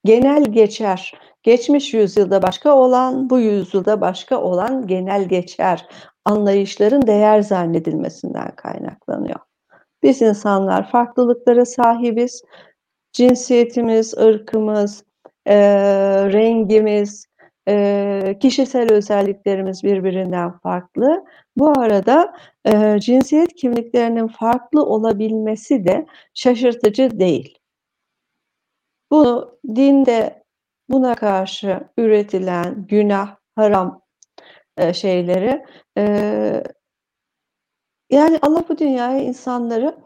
[0.04, 1.14] genel geçer.
[1.42, 5.88] Geçmiş yüzyılda başka olan, bu yüzyılda başka olan genel geçer
[6.24, 9.40] anlayışların değer zannedilmesinden kaynaklanıyor.
[10.02, 12.42] Biz insanlar farklılıklara sahibiz.
[13.12, 15.04] Cinsiyetimiz, ırkımız,
[15.46, 15.56] e,
[16.32, 17.25] rengimiz,
[17.68, 21.24] e, kişisel özelliklerimiz birbirinden farklı.
[21.56, 27.58] Bu arada e, cinsiyet kimliklerinin farklı olabilmesi de şaşırtıcı değil.
[29.10, 30.44] Bu dinde
[30.88, 34.02] buna karşı üretilen günah, haram
[34.76, 35.64] e, şeyleri
[35.98, 36.62] e,
[38.10, 39.98] yani Allah bu dünyaya insanları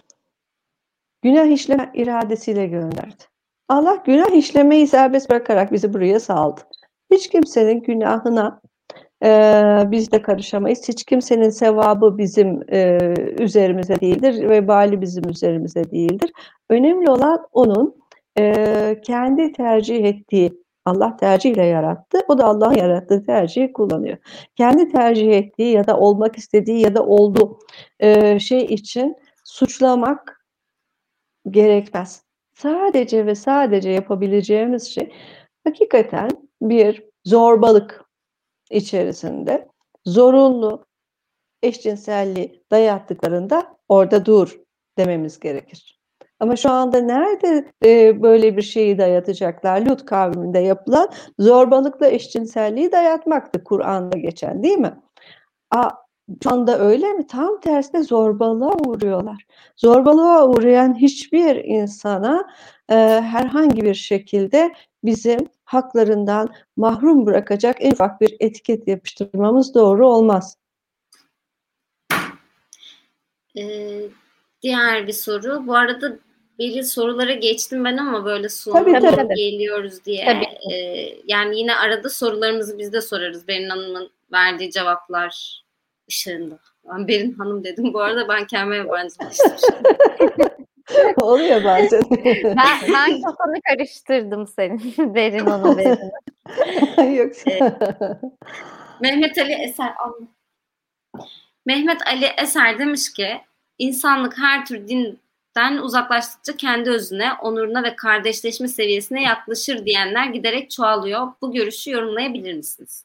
[1.23, 3.25] günah işleme iradesiyle gönderdi.
[3.69, 6.61] Allah günah işlemeyi serbest bırakarak bizi buraya saldı.
[7.11, 8.61] Hiç kimsenin günahına
[9.25, 9.29] e,
[9.87, 10.89] biz de karışamayız.
[10.89, 12.99] Hiç kimsenin sevabı bizim e,
[13.39, 16.33] üzerimize değildir ve bali bizim üzerimize değildir.
[16.69, 18.01] Önemli olan onun
[18.39, 20.53] e, kendi tercih ettiği
[20.85, 22.19] Allah tercihle yarattı.
[22.29, 24.19] O da Allah'ın yarattığı tercihi kullanıyor.
[24.57, 27.59] Kendi tercih ettiği ya da olmak istediği ya da oldu
[28.01, 30.45] e, şey için suçlamak
[31.51, 32.23] gerekmez.
[32.55, 35.13] Sadece ve sadece yapabileceğimiz şey
[35.65, 36.31] hakikaten
[36.63, 38.05] bir zorbalık
[38.71, 39.69] içerisinde
[40.07, 40.87] zorunlu
[41.63, 44.61] eşcinselliği dayattıklarında orada dur
[44.99, 46.01] dememiz gerekir.
[46.41, 49.81] Ama şu anda nerede e, böyle bir şeyi dayatacaklar?
[49.81, 51.09] Lut kavminde yapılan
[51.39, 55.01] zorbalıkla eşcinselliği dayatmaktı Kur'an'da geçen değil mi?
[55.71, 55.89] A,
[56.43, 57.27] şu anda öyle mi?
[57.27, 59.47] Tam tersine zorbalığa uğruyorlar.
[59.77, 62.49] Zorbalığa uğrayan hiçbir insana
[62.91, 64.73] e, herhangi bir şekilde
[65.05, 65.39] bizim
[65.71, 70.57] haklarından mahrum bırakacak en ufak bir etiket yapıştırmamız doğru olmaz.
[73.59, 74.03] Ee,
[74.63, 75.67] diğer bir soru.
[75.67, 76.19] Bu arada
[76.59, 78.99] Belli sorulara geçtim ben ama böyle sunuma
[79.35, 80.25] geliyoruz diye.
[80.25, 80.75] Tabii.
[80.75, 83.49] Ee, yani yine arada sorularımızı biz de sorarız.
[83.49, 85.65] Berin Hanım'ın verdiği cevaplar
[86.09, 86.59] ışığında.
[86.89, 87.93] Ben Berin Hanım dedim.
[87.95, 89.53] Bu arada ben kendime yabancılaştım.
[91.21, 92.03] Oluyor bazen.
[92.45, 95.15] ben, ben kafanı karıştırdım senin.
[95.15, 96.11] Berin Hanım dedim.
[97.17, 97.51] Yoksa.
[97.51, 97.79] Ee,
[99.01, 99.93] Mehmet Ali Eser
[101.67, 103.41] Mehmet Ali Eser demiş ki
[103.79, 105.21] insanlık her tür din
[105.57, 111.29] den uzaklaştıkça kendi özüne, onuruna ve kardeşleşme seviyesine yaklaşır diyenler giderek çoğalıyor.
[111.43, 113.05] Bu görüşü yorumlayabilir misiniz?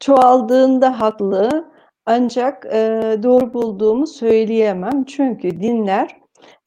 [0.00, 1.73] Çoğaldığında haklı
[2.06, 2.78] ancak e,
[3.22, 5.04] doğru bulduğumu söyleyemem.
[5.04, 6.16] Çünkü dinler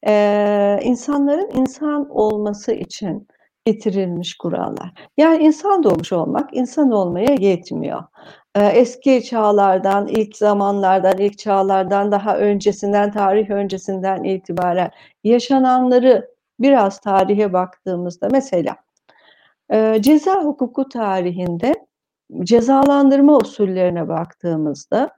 [0.06, 3.28] e, insanların insan olması için
[3.64, 4.92] getirilmiş kurallar.
[5.16, 8.02] Yani insan doğmuş olmak insan olmaya yetmiyor.
[8.56, 14.90] Eski çağlardan, ilk zamanlardan, ilk çağlardan daha öncesinden, tarih öncesinden itibaren
[15.24, 16.30] yaşananları
[16.60, 18.76] biraz tarihe baktığımızda mesela
[20.00, 21.87] ceza hukuku tarihinde
[22.42, 25.10] cezalandırma usullerine baktığımızda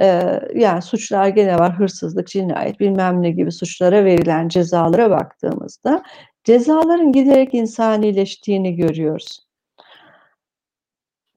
[0.00, 6.02] e, yani suçlar gene var hırsızlık, cinayet bilmem ne gibi suçlara verilen cezalara baktığımızda
[6.44, 9.48] cezaların giderek insanileştiğini görüyoruz.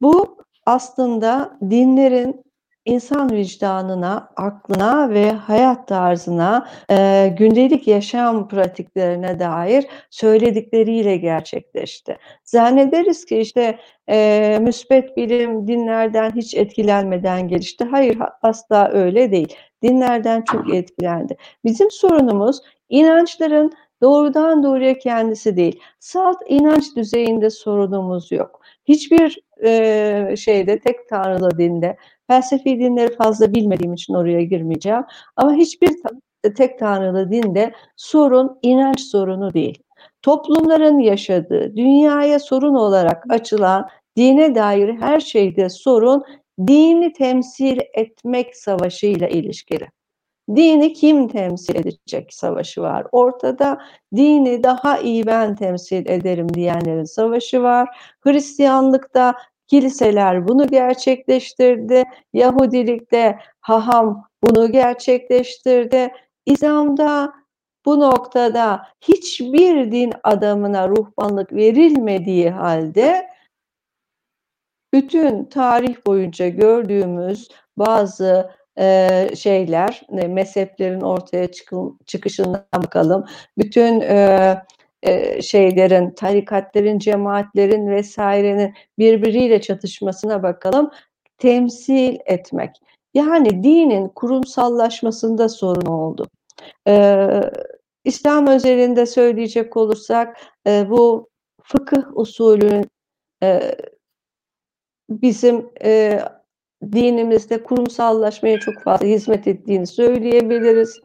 [0.02, 2.44] Bu aslında dinlerin
[2.86, 12.18] insan vicdanına, aklına ve hayat tarzına, e, gündelik yaşam pratiklerine dair söyledikleriyle gerçekleşti.
[12.44, 13.80] Zannederiz ki işte
[14.10, 17.84] e, müsbet bilim dinlerden hiç etkilenmeden gelişti.
[17.84, 19.56] Hayır asla öyle değil.
[19.84, 21.38] Dinlerden çok etkilendi.
[21.66, 23.72] Bizim sorunumuz inançların
[24.02, 25.80] doğrudan doğruya kendisi değil.
[26.00, 28.61] Salt inanç düzeyinde sorunumuz yok.
[28.92, 35.04] Hiçbir e, şeyde tek tanrılı dinde felsefi dinleri fazla bilmediğim için oraya girmeyeceğim.
[35.36, 35.90] Ama hiçbir
[36.58, 39.84] tek tanrılı dinde sorun inanç sorunu değil.
[40.22, 43.88] Toplumların yaşadığı, dünyaya sorun olarak açılan
[44.18, 46.24] dine dair her şeyde sorun
[46.68, 49.88] dini temsil etmek savaşıyla ilişkili.
[50.56, 53.08] Dini kim temsil edecek savaşı var.
[53.12, 53.82] Ortada
[54.16, 57.98] dini daha iyi ben temsil ederim diyenlerin savaşı var.
[58.22, 59.34] Hristiyanlıkta
[59.68, 62.04] kiliseler bunu gerçekleştirdi.
[62.34, 66.14] Yahudilikte haham bunu gerçekleştirdi.
[66.46, 67.34] İslam'da
[67.86, 73.28] bu noktada hiçbir din adamına ruhbanlık verilmediği halde
[74.94, 78.61] bütün tarih boyunca gördüğümüz bazı
[79.36, 81.48] şeyler, e, mezheplerin ortaya
[82.06, 83.26] çıkışından bakalım.
[83.58, 84.00] Bütün
[85.42, 90.92] şeylerin, tarikatların, cemaatlerin vesairenin birbiriyle çatışmasına bakalım.
[91.38, 92.76] Temsil etmek.
[93.14, 96.28] Yani dinin kurumsallaşmasında sorun oldu.
[98.06, 101.30] İslam özelinde söyleyecek olursak bu
[101.64, 102.86] fıkıh usulünün
[105.10, 105.70] bizim
[106.92, 111.00] dinimizde kurumsallaşmaya çok fazla hizmet ettiğini söyleyebiliriz.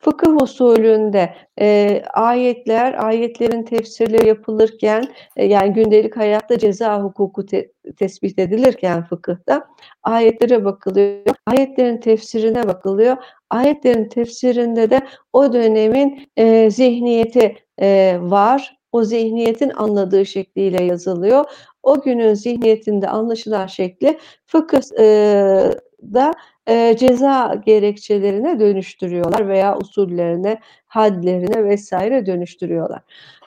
[0.00, 5.04] Fıkıh usulünde e, ayetler, ayetlerin tefsirleri yapılırken
[5.36, 9.66] e, yani gündelik hayatta ceza hukuku te, tespit edilirken fıkıhta
[10.02, 11.36] ayetlere bakılıyor.
[11.46, 13.16] Ayetlerin tefsirine bakılıyor.
[13.50, 15.00] Ayetlerin tefsirinde de
[15.32, 18.77] o dönemin e, zihniyeti e, var.
[18.92, 21.44] O zihniyetin anladığı şekliyle yazılıyor.
[21.82, 26.32] O günün zihniyetinde anlaşılan şekli fıkıhda
[26.68, 33.02] e, ceza gerekçelerine dönüştürüyorlar veya usullerine, hadlerine vesaire dönüştürüyorlar.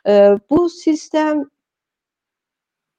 [0.07, 1.49] E, bu sistem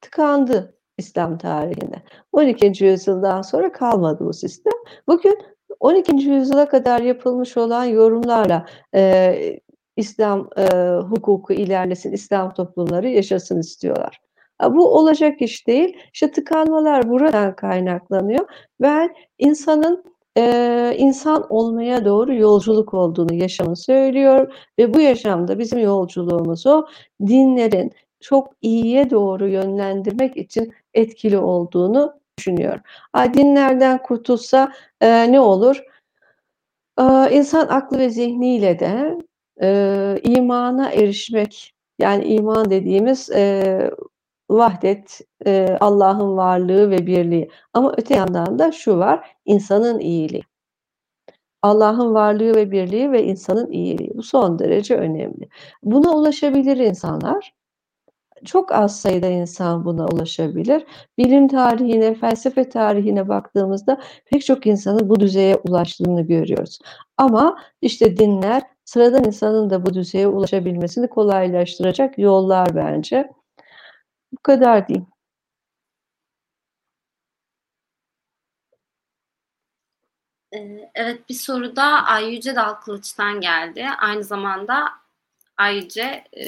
[0.01, 2.03] tıkandı İslam tarihinde.
[2.33, 2.85] 12.
[2.85, 4.73] yüzyıldan sonra kalmadı bu sistem.
[5.07, 5.39] Bugün
[5.81, 6.15] 12.
[6.17, 9.61] yüzyıla kadar yapılmış olan yorumlarla e,
[9.97, 10.65] İslam e,
[11.11, 14.21] hukuku ilerlesin, İslam toplumları yaşasın istiyorlar.
[14.71, 15.97] Bu olacak iş değil.
[16.13, 18.47] İşte tıkanmalar buradan kaynaklanıyor.
[18.81, 20.05] Ben insanın
[20.39, 26.87] e, insan olmaya doğru yolculuk olduğunu, yaşamını söylüyor ve bu yaşamda bizim yolculuğumuz o
[27.27, 32.83] dinlerin çok iyiye doğru yönlendirmek için etkili olduğunu düşünüyorum.
[33.35, 35.83] Dinlerden kurtulsa e, ne olur?
[36.99, 39.19] E, insan aklı ve zihniyle de
[39.63, 43.91] e, imana erişmek, yani iman dediğimiz e,
[44.51, 47.51] vahdet, e, Allah'ın varlığı ve birliği.
[47.75, 50.43] Ama öte yandan da şu var, insanın iyiliği.
[51.63, 54.11] Allah'ın varlığı ve birliği ve insanın iyiliği.
[54.15, 55.49] Bu son derece önemli.
[55.83, 57.55] Buna ulaşabilir insanlar.
[58.45, 60.87] Çok az sayıda insan buna ulaşabilir.
[61.19, 66.79] Bilim tarihine, felsefe tarihine baktığımızda pek çok insanın bu düzeye ulaştığını görüyoruz.
[67.17, 73.31] Ama işte dinler sıradan insanın da bu düzeye ulaşabilmesini kolaylaştıracak yollar bence.
[74.33, 75.07] Bu kadar diyeyim.
[80.95, 83.87] Evet bir soru da Ay Yüce Dal Kılıç'tan geldi.
[84.01, 85.03] Aynı zamanda
[85.57, 86.47] Ayrıca e,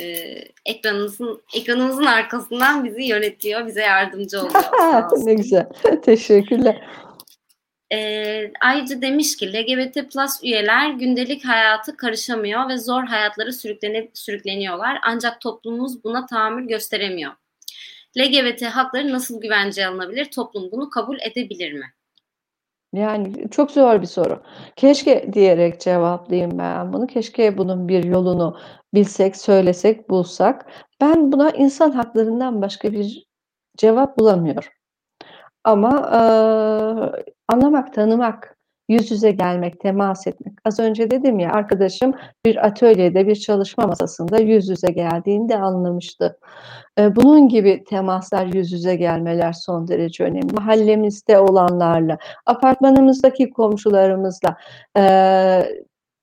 [0.66, 4.64] ekranınızın ekranımızın arkasından bizi yönetiyor, bize yardımcı oluyor.
[5.26, 5.68] ne güzel.
[6.02, 6.88] Teşekkürler.
[7.94, 14.98] E, ayrıca demiş ki LGBT plus üyeler gündelik hayatı karışamıyor ve zor hayatları sürüklenip sürükleniyorlar.
[15.02, 17.32] Ancak toplumumuz buna tahammül gösteremiyor.
[18.18, 20.24] LGBT hakları nasıl güvenceye alınabilir?
[20.24, 21.86] Toplum bunu kabul edebilir mi?
[22.92, 24.42] Yani çok zor bir soru.
[24.76, 27.06] Keşke diyerek cevaplayayım ben bunu.
[27.06, 28.58] Keşke bunun bir yolunu
[28.94, 30.66] bilsek, söylesek, bulsak.
[31.00, 33.26] Ben buna insan haklarından başka bir
[33.76, 34.70] cevap bulamıyorum.
[35.64, 36.20] Ama e,
[37.48, 38.56] anlamak, tanımak,
[38.88, 40.54] yüz yüze gelmek, temas etmek.
[40.64, 46.38] Az önce dedim ya arkadaşım bir atölyede, bir çalışma masasında yüz yüze geldiğinde anlamıştı.
[46.98, 50.52] Bunun gibi temaslar, yüz yüze gelmeler son derece önemli.
[50.54, 54.56] Mahallemizde olanlarla, apartmanımızdaki komşularımızla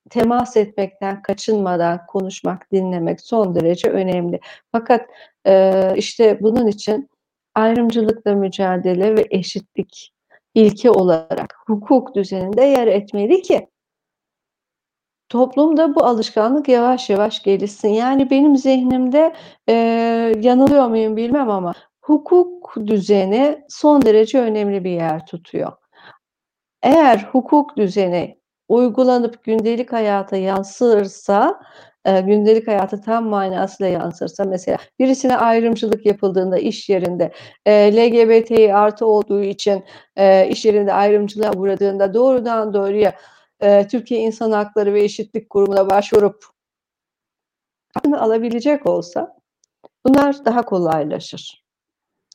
[0.10, 4.40] temas etmekten kaçınmadan konuşmak, dinlemek son derece önemli.
[4.72, 5.02] Fakat
[5.96, 7.11] işte bunun için
[7.56, 10.14] ayrımcılıkla mücadele ve eşitlik
[10.56, 13.68] ilke olarak hukuk düzeninde yer etmeli ki
[15.30, 17.90] toplumda bu alışkanlık yavaş yavaş gelişsin.
[17.90, 19.34] Yani benim zihnimde
[19.70, 19.74] e,
[20.40, 25.72] yanılıyor muyum bilmem ama hukuk düzeni son derece önemli bir yer tutuyor.
[26.84, 31.62] Eğer hukuk düzeni uygulanıp gündelik hayata yansırsa,
[32.06, 37.32] e, gündelik hayata tam manasıyla yansırsa mesela birisine ayrımcılık yapıldığında iş yerinde
[37.66, 39.84] e, LGBTİ artı olduğu için
[40.16, 43.14] e, iş yerinde ayrımcılığa uğradığında doğrudan doğruya
[43.62, 46.46] e, Türkiye İnsan Hakları ve Eşitlik Kurumu'na başvurup
[47.94, 49.38] hakkını alabilecek olsa
[50.06, 51.66] bunlar daha kolaylaşır.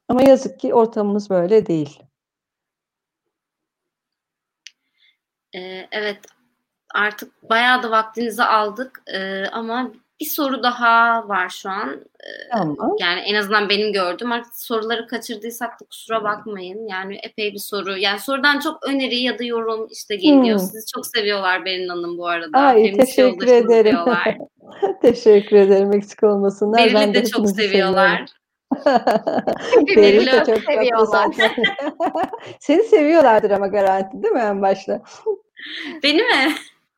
[0.09, 2.03] Ama yazık ki ortamımız böyle değil.
[5.55, 6.36] Ee, evet
[6.97, 12.01] artık bayağı da vaktinizi aldık ee, ama bir soru daha var şu an.
[12.21, 12.97] Ee, tamam.
[13.01, 14.33] Yani en azından benim gördüğüm.
[14.33, 16.87] Artık soruları kaçırdıysak da kusura bakmayın.
[16.89, 17.99] Yani epey bir soru.
[17.99, 20.59] Yani sorudan çok öneri ya da yorum işte geliyor.
[20.59, 20.67] Hmm.
[20.67, 22.59] Sizi çok seviyorlar Berin Hanım bu arada.
[22.59, 23.97] Ay Feminist teşekkür ederim.
[25.03, 25.93] teşekkür ederim.
[25.93, 26.79] Eksik olmasınlar.
[26.79, 28.25] Beril'i de çok seviyorlar.
[29.97, 31.27] Beril de çok seviyorlar.
[32.61, 35.03] Seni seviyorlardır ama garanti değil mi en başta?
[36.03, 36.55] Beni mi?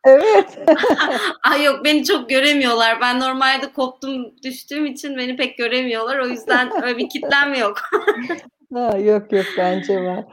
[0.09, 0.59] Evet.
[1.43, 3.01] Ay yok beni çok göremiyorlar.
[3.01, 6.19] Ben normalde koptum düştüğüm için beni pek göremiyorlar.
[6.19, 7.79] O yüzden öyle bir kitlem yok.
[8.75, 10.25] ha, yok yok bence var.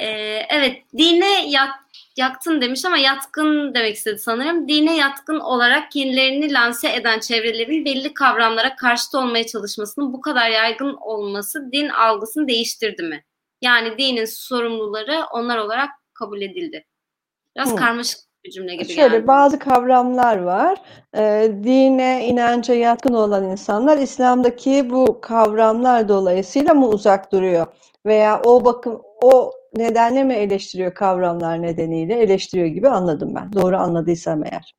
[0.00, 1.70] Ee, evet dine yat,
[2.16, 4.68] yaktın demiş ama yatkın demek istedi sanırım.
[4.68, 10.96] Dine yatkın olarak kendilerini lanse eden çevrelerin belli kavramlara karşıt olmaya çalışmasının bu kadar yaygın
[11.00, 13.24] olması din algısını değiştirdi mi?
[13.62, 16.86] Yani dinin sorumluları onlar olarak kabul edildi.
[17.56, 17.76] Biraz Hı.
[17.76, 19.26] karmaşık bir cümle gibi Şöyle geldi.
[19.26, 20.78] bazı kavramlar var.
[21.16, 27.66] E, dine, inanca yatkın olan insanlar İslam'daki bu kavramlar dolayısıyla mı uzak duruyor?
[28.06, 33.52] Veya o bakım o nedenle mi eleştiriyor kavramlar nedeniyle eleştiriyor gibi anladım ben.
[33.52, 34.74] Doğru anladıysam eğer.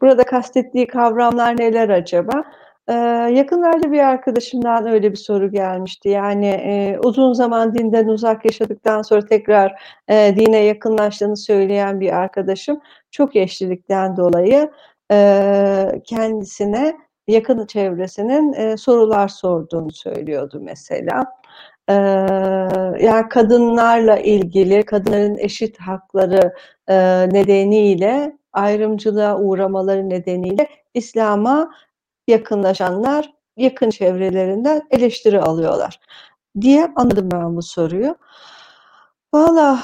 [0.00, 2.44] Burada kastettiği kavramlar neler acaba?
[2.88, 2.92] Ee,
[3.32, 6.08] yakınlarda bir arkadaşımdan öyle bir soru gelmişti.
[6.08, 12.80] Yani e, uzun zaman dinden uzak yaşadıktan sonra tekrar e, dine yakınlaştığını söyleyen bir arkadaşım
[13.10, 14.70] çok eşlilikten dolayı
[15.12, 16.96] e, kendisine
[17.28, 21.24] yakın çevresinin e, sorular sorduğunu söylüyordu mesela.
[21.88, 21.92] Ee,
[23.00, 26.54] yani kadınlarla ilgili, kadınların eşit hakları
[26.88, 26.94] e,
[27.32, 31.70] nedeniyle, ayrımcılığa uğramaları nedeniyle İslam'a
[32.26, 36.00] yakınlaşanlar yakın çevrelerinden eleştiri alıyorlar
[36.60, 38.16] diye anladım ben bu soruyu.
[39.34, 39.82] Valla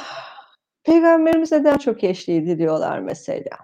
[0.85, 3.57] Peygamberimiz neden çok eşliydi diyorlar mesela.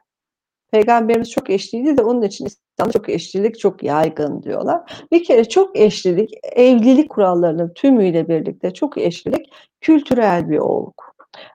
[0.71, 5.07] Peygamberimiz çok eşliydi de onun için İslam'da çok eşlilik çok yaygın diyorlar.
[5.13, 10.93] Bir kere çok eşlilik, evlilik kurallarının tümüyle birlikte çok eşlilik kültürel bir olgu.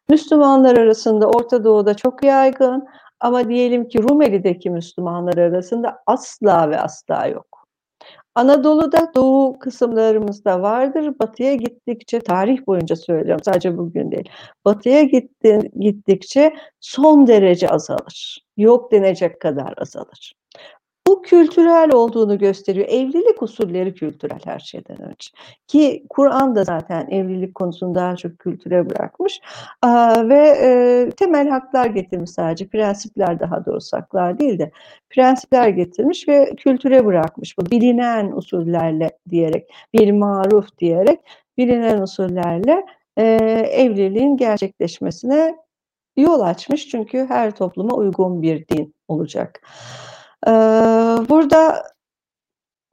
[0.09, 2.87] Müslümanlar arasında Orta Doğu'da çok yaygın
[3.23, 7.67] ama diyelim ki Rumeli'deki Müslümanlar arasında asla ve asla yok.
[8.35, 11.19] Anadolu'da doğu kısımlarımızda vardır.
[11.19, 14.29] Batıya gittikçe tarih boyunca söylüyorum sadece bugün değil.
[14.65, 18.45] Batıya gitti, gittikçe son derece azalır.
[18.57, 20.33] Yok denecek kadar azalır.
[21.13, 22.87] Bu kültürel olduğunu gösteriyor.
[22.89, 25.29] Evlilik usulleri kültürel her şeyden önce.
[25.67, 29.39] Ki Kur'an da zaten evlilik konusunu daha çok kültüre bırakmış.
[30.29, 32.67] Ve e, temel haklar getirmiş sadece.
[32.67, 34.71] Prensipler daha doğrusu haklar değil de
[35.09, 37.57] prensipler getirmiş ve kültüre bırakmış.
[37.57, 41.19] Bu bilinen usullerle diyerek, bir maruf diyerek
[41.57, 42.85] bilinen usullerle
[43.17, 43.23] e,
[43.71, 45.55] evliliğin gerçekleşmesine
[46.17, 46.87] yol açmış.
[46.87, 49.61] Çünkü her topluma uygun bir din olacak.
[51.29, 51.83] Burada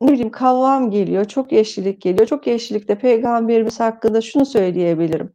[0.01, 2.26] ne bileyim kavram geliyor, çok yeşillik geliyor.
[2.26, 5.32] Çok yeşillikte peygamberimiz hakkında şunu söyleyebilirim.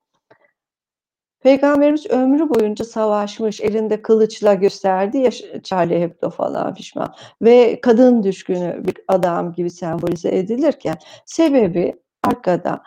[1.39, 5.31] Peygamberimiz ömrü boyunca savaşmış, elinde kılıçla gösterdi ya
[5.63, 7.13] Charlie Hebdo falan pişman.
[7.41, 10.95] Ve kadın düşkünü bir adam gibi sembolize edilirken
[11.25, 12.83] sebebi arkada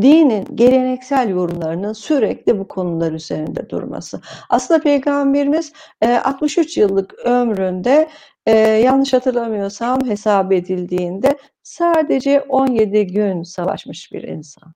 [0.00, 4.20] dinin geleneksel yorumlarının sürekli bu konular üzerinde durması.
[4.50, 5.72] Aslında Peygamberimiz
[6.24, 8.08] 63 yıllık ömründe
[8.82, 14.72] yanlış hatırlamıyorsam hesap edildiğinde sadece 17 gün savaşmış bir insan.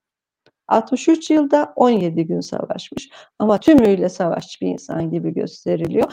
[0.68, 6.12] 63 yılda 17 gün savaşmış ama tümüyle savaşçı bir insan gibi gösteriliyor.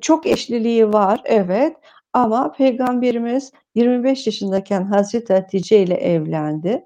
[0.00, 1.76] çok eşliliği var evet
[2.12, 6.84] ama Peygamberimiz 25 yaşındayken Hazreti Hatice ile evlendi.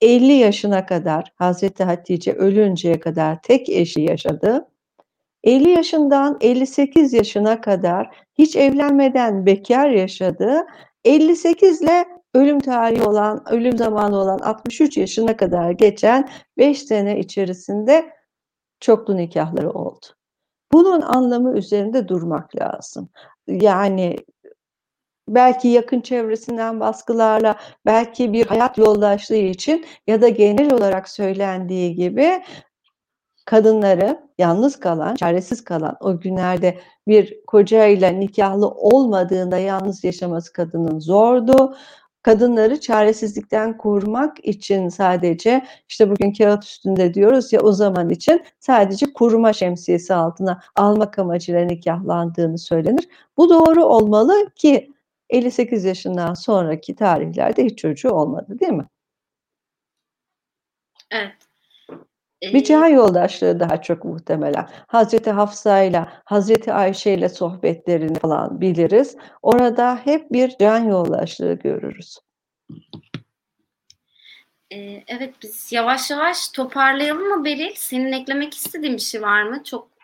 [0.00, 4.68] 50 yaşına kadar Hazreti Hatice ölünceye kadar tek eşi yaşadı.
[5.44, 10.66] 50 yaşından 58 yaşına kadar hiç evlenmeden bekar yaşadı.
[11.04, 16.28] 58 ile ölüm tarihi olan, ölüm zamanı olan 63 yaşına kadar geçen
[16.58, 18.10] 5 sene içerisinde
[18.80, 20.06] çoklu nikahları oldu.
[20.72, 23.08] Bunun anlamı üzerinde durmak lazım.
[23.46, 24.16] Yani
[25.34, 27.56] belki yakın çevresinden baskılarla,
[27.86, 32.42] belki bir hayat yoldaşlığı için ya da genel olarak söylendiği gibi
[33.44, 41.74] kadınları yalnız kalan, çaresiz kalan o günlerde bir kocayla nikahlı olmadığında yalnız yaşaması kadının zordu
[42.22, 49.12] kadınları çaresizlikten korumak için sadece işte bugün kağıt üstünde diyoruz ya o zaman için sadece
[49.12, 53.08] koruma şemsiyesi altına almak amacıyla nikahlandığını söylenir.
[53.36, 54.92] Bu doğru olmalı ki
[55.30, 58.86] 58 yaşından sonraki tarihlerde hiç çocuğu olmadı değil mi?
[61.10, 61.48] Evet.
[62.42, 64.68] Bir can yoldaşlığı daha çok muhtemelen.
[64.86, 69.16] Hazreti Hafsa ile Hazreti Ayşe ile sohbetlerini falan biliriz.
[69.42, 72.18] Orada hep bir can yoldaşlığı görürüz.
[75.06, 77.72] evet biz yavaş yavaş toparlayalım mı Beril?
[77.74, 79.64] Senin eklemek istediğin bir şey var mı?
[79.64, 79.97] Çok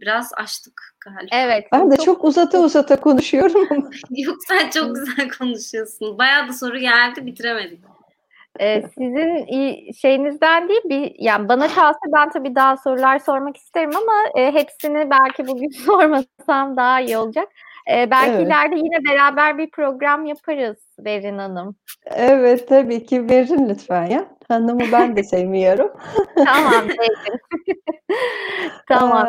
[0.00, 1.28] biraz açtık galiba.
[1.32, 1.66] Evet.
[1.72, 3.90] Ben de çok, çok uzata uzata konuşuyorum ama.
[4.10, 6.18] Yok sen çok güzel konuşuyorsun.
[6.18, 7.80] Bayağı da soru geldi bitiremedik.
[8.60, 9.46] Ee, sizin
[9.92, 15.10] şeyinizden değil bir yani bana kalsa ben tabii daha sorular sormak isterim ama e, hepsini
[15.10, 17.48] belki bugün sormasam daha iyi olacak.
[17.92, 18.46] E, belki evet.
[18.46, 21.76] ileride yine beraber bir program yaparız Berin Hanım.
[22.06, 24.26] Evet tabii ki verin lütfen ya.
[24.50, 25.92] Hanımı ben de sevmiyorum.
[26.44, 26.84] tamam
[28.88, 29.26] tamam.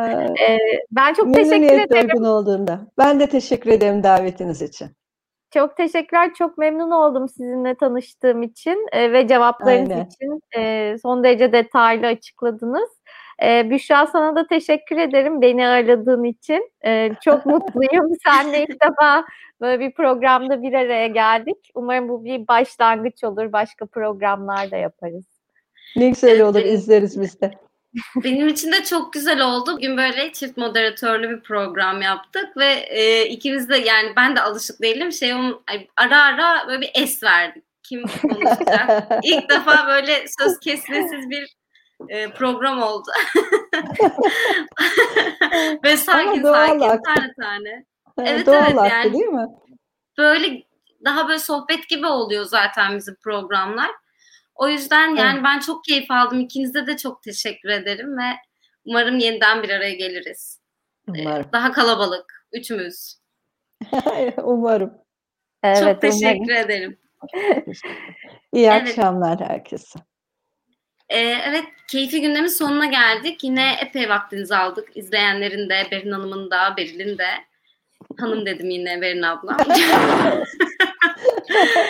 [0.50, 0.58] Ee,
[0.92, 2.10] ben çok teşekkür ederim.
[2.10, 2.80] uygun olduğunda.
[2.98, 4.88] Ben de teşekkür ederim davetiniz için.
[5.54, 6.34] Çok teşekkürler.
[6.34, 10.06] Çok memnun oldum sizinle tanıştığım için e, ve cevaplarınız Aynen.
[10.06, 12.90] için e, son derece detaylı açıkladınız.
[13.42, 16.72] E, Büşra sana da teşekkür ederim beni aradığın için.
[16.86, 18.12] E, çok mutluyum.
[18.26, 19.26] Senle ilk defa
[19.62, 21.58] böyle bir programda bir araya geldik.
[21.76, 23.52] Umarım bu bir başlangıç olur.
[23.54, 25.26] Başka programlar da yaparız.
[25.96, 27.52] Ne güzel olur izleriz biz de.
[28.24, 29.74] Benim için de çok güzel oldu.
[29.74, 34.82] Bugün böyle çift moderatörlü bir program yaptık ve e, ikimiz de yani ben de alışık
[34.82, 35.12] değilim.
[35.12, 35.34] Şey
[35.98, 37.64] ara ara böyle bir es verdik.
[37.84, 39.12] Kim konuşacak?
[39.24, 41.61] İlk defa böyle söz kesmesiz bir
[42.10, 43.10] e, program oldu.
[45.84, 47.86] ve sakin sakin tane tane.
[48.18, 49.14] Evet doğal evet yani.
[49.14, 49.48] değil mi?
[50.18, 50.64] Böyle
[51.06, 53.92] daha böyle sohbet gibi oluyor zaten bizim programlar.
[54.56, 55.44] O yüzden yani evet.
[55.44, 56.40] ben çok keyif aldım.
[56.40, 58.32] İkinize de çok teşekkür ederim ve
[58.86, 60.62] umarım yeniden bir araya geliriz.
[61.08, 61.46] Umarım.
[61.54, 62.48] Daha kalabalık.
[62.52, 63.18] Üçümüz.
[64.44, 64.94] umarım.
[65.64, 66.66] Evet, çok teşekkür umarım.
[66.66, 67.00] ederim.
[68.54, 68.82] İyi evet.
[68.82, 70.00] akşamlar herkese.
[71.12, 73.44] Ee, evet, keyifli gündemin sonuna geldik.
[73.44, 74.90] Yine epey vaktinizi aldık.
[74.96, 77.28] İzleyenlerin de, Berin Hanım'ın da, Beril'in de.
[78.20, 79.58] Hanım dedim yine Berin abla.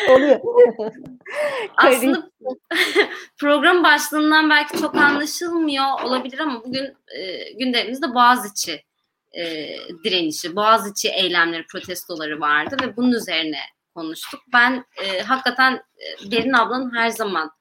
[0.09, 0.39] Oluyor.
[1.78, 2.30] Aslında
[3.39, 8.84] program başlığından belki çok anlaşılmıyor olabilir ama bugün e, gündemimizde Boğaziçi
[9.32, 13.59] e, direnişi, Boğaziçi eylemleri, protestoları vardı ve bunun üzerine
[13.95, 14.41] konuştuk.
[14.53, 17.51] Ben e, hakikaten e, Berin ablanın her zaman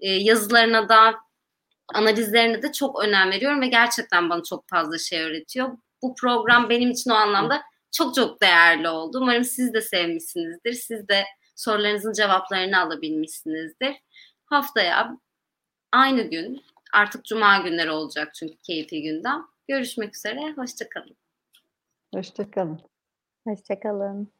[0.00, 1.14] e, yazılarına da
[1.94, 5.78] analizlerine de çok önem veriyorum ve gerçekten bana çok fazla şey öğretiyor.
[6.02, 9.18] Bu program benim için o anlamda çok çok değerli oldu.
[9.22, 10.72] Umarım siz de sevmişsinizdir.
[10.72, 11.24] Siz de
[11.54, 13.96] sorularınızın cevaplarını alabilmişsinizdir.
[14.44, 15.16] Haftaya
[15.92, 19.46] aynı gün artık cuma günleri olacak çünkü keyifli gündem.
[19.68, 20.52] Görüşmek üzere.
[20.56, 21.16] Hoşçakalın.
[22.14, 22.80] Hoşçakalın.
[23.46, 24.35] Hoşçakalın.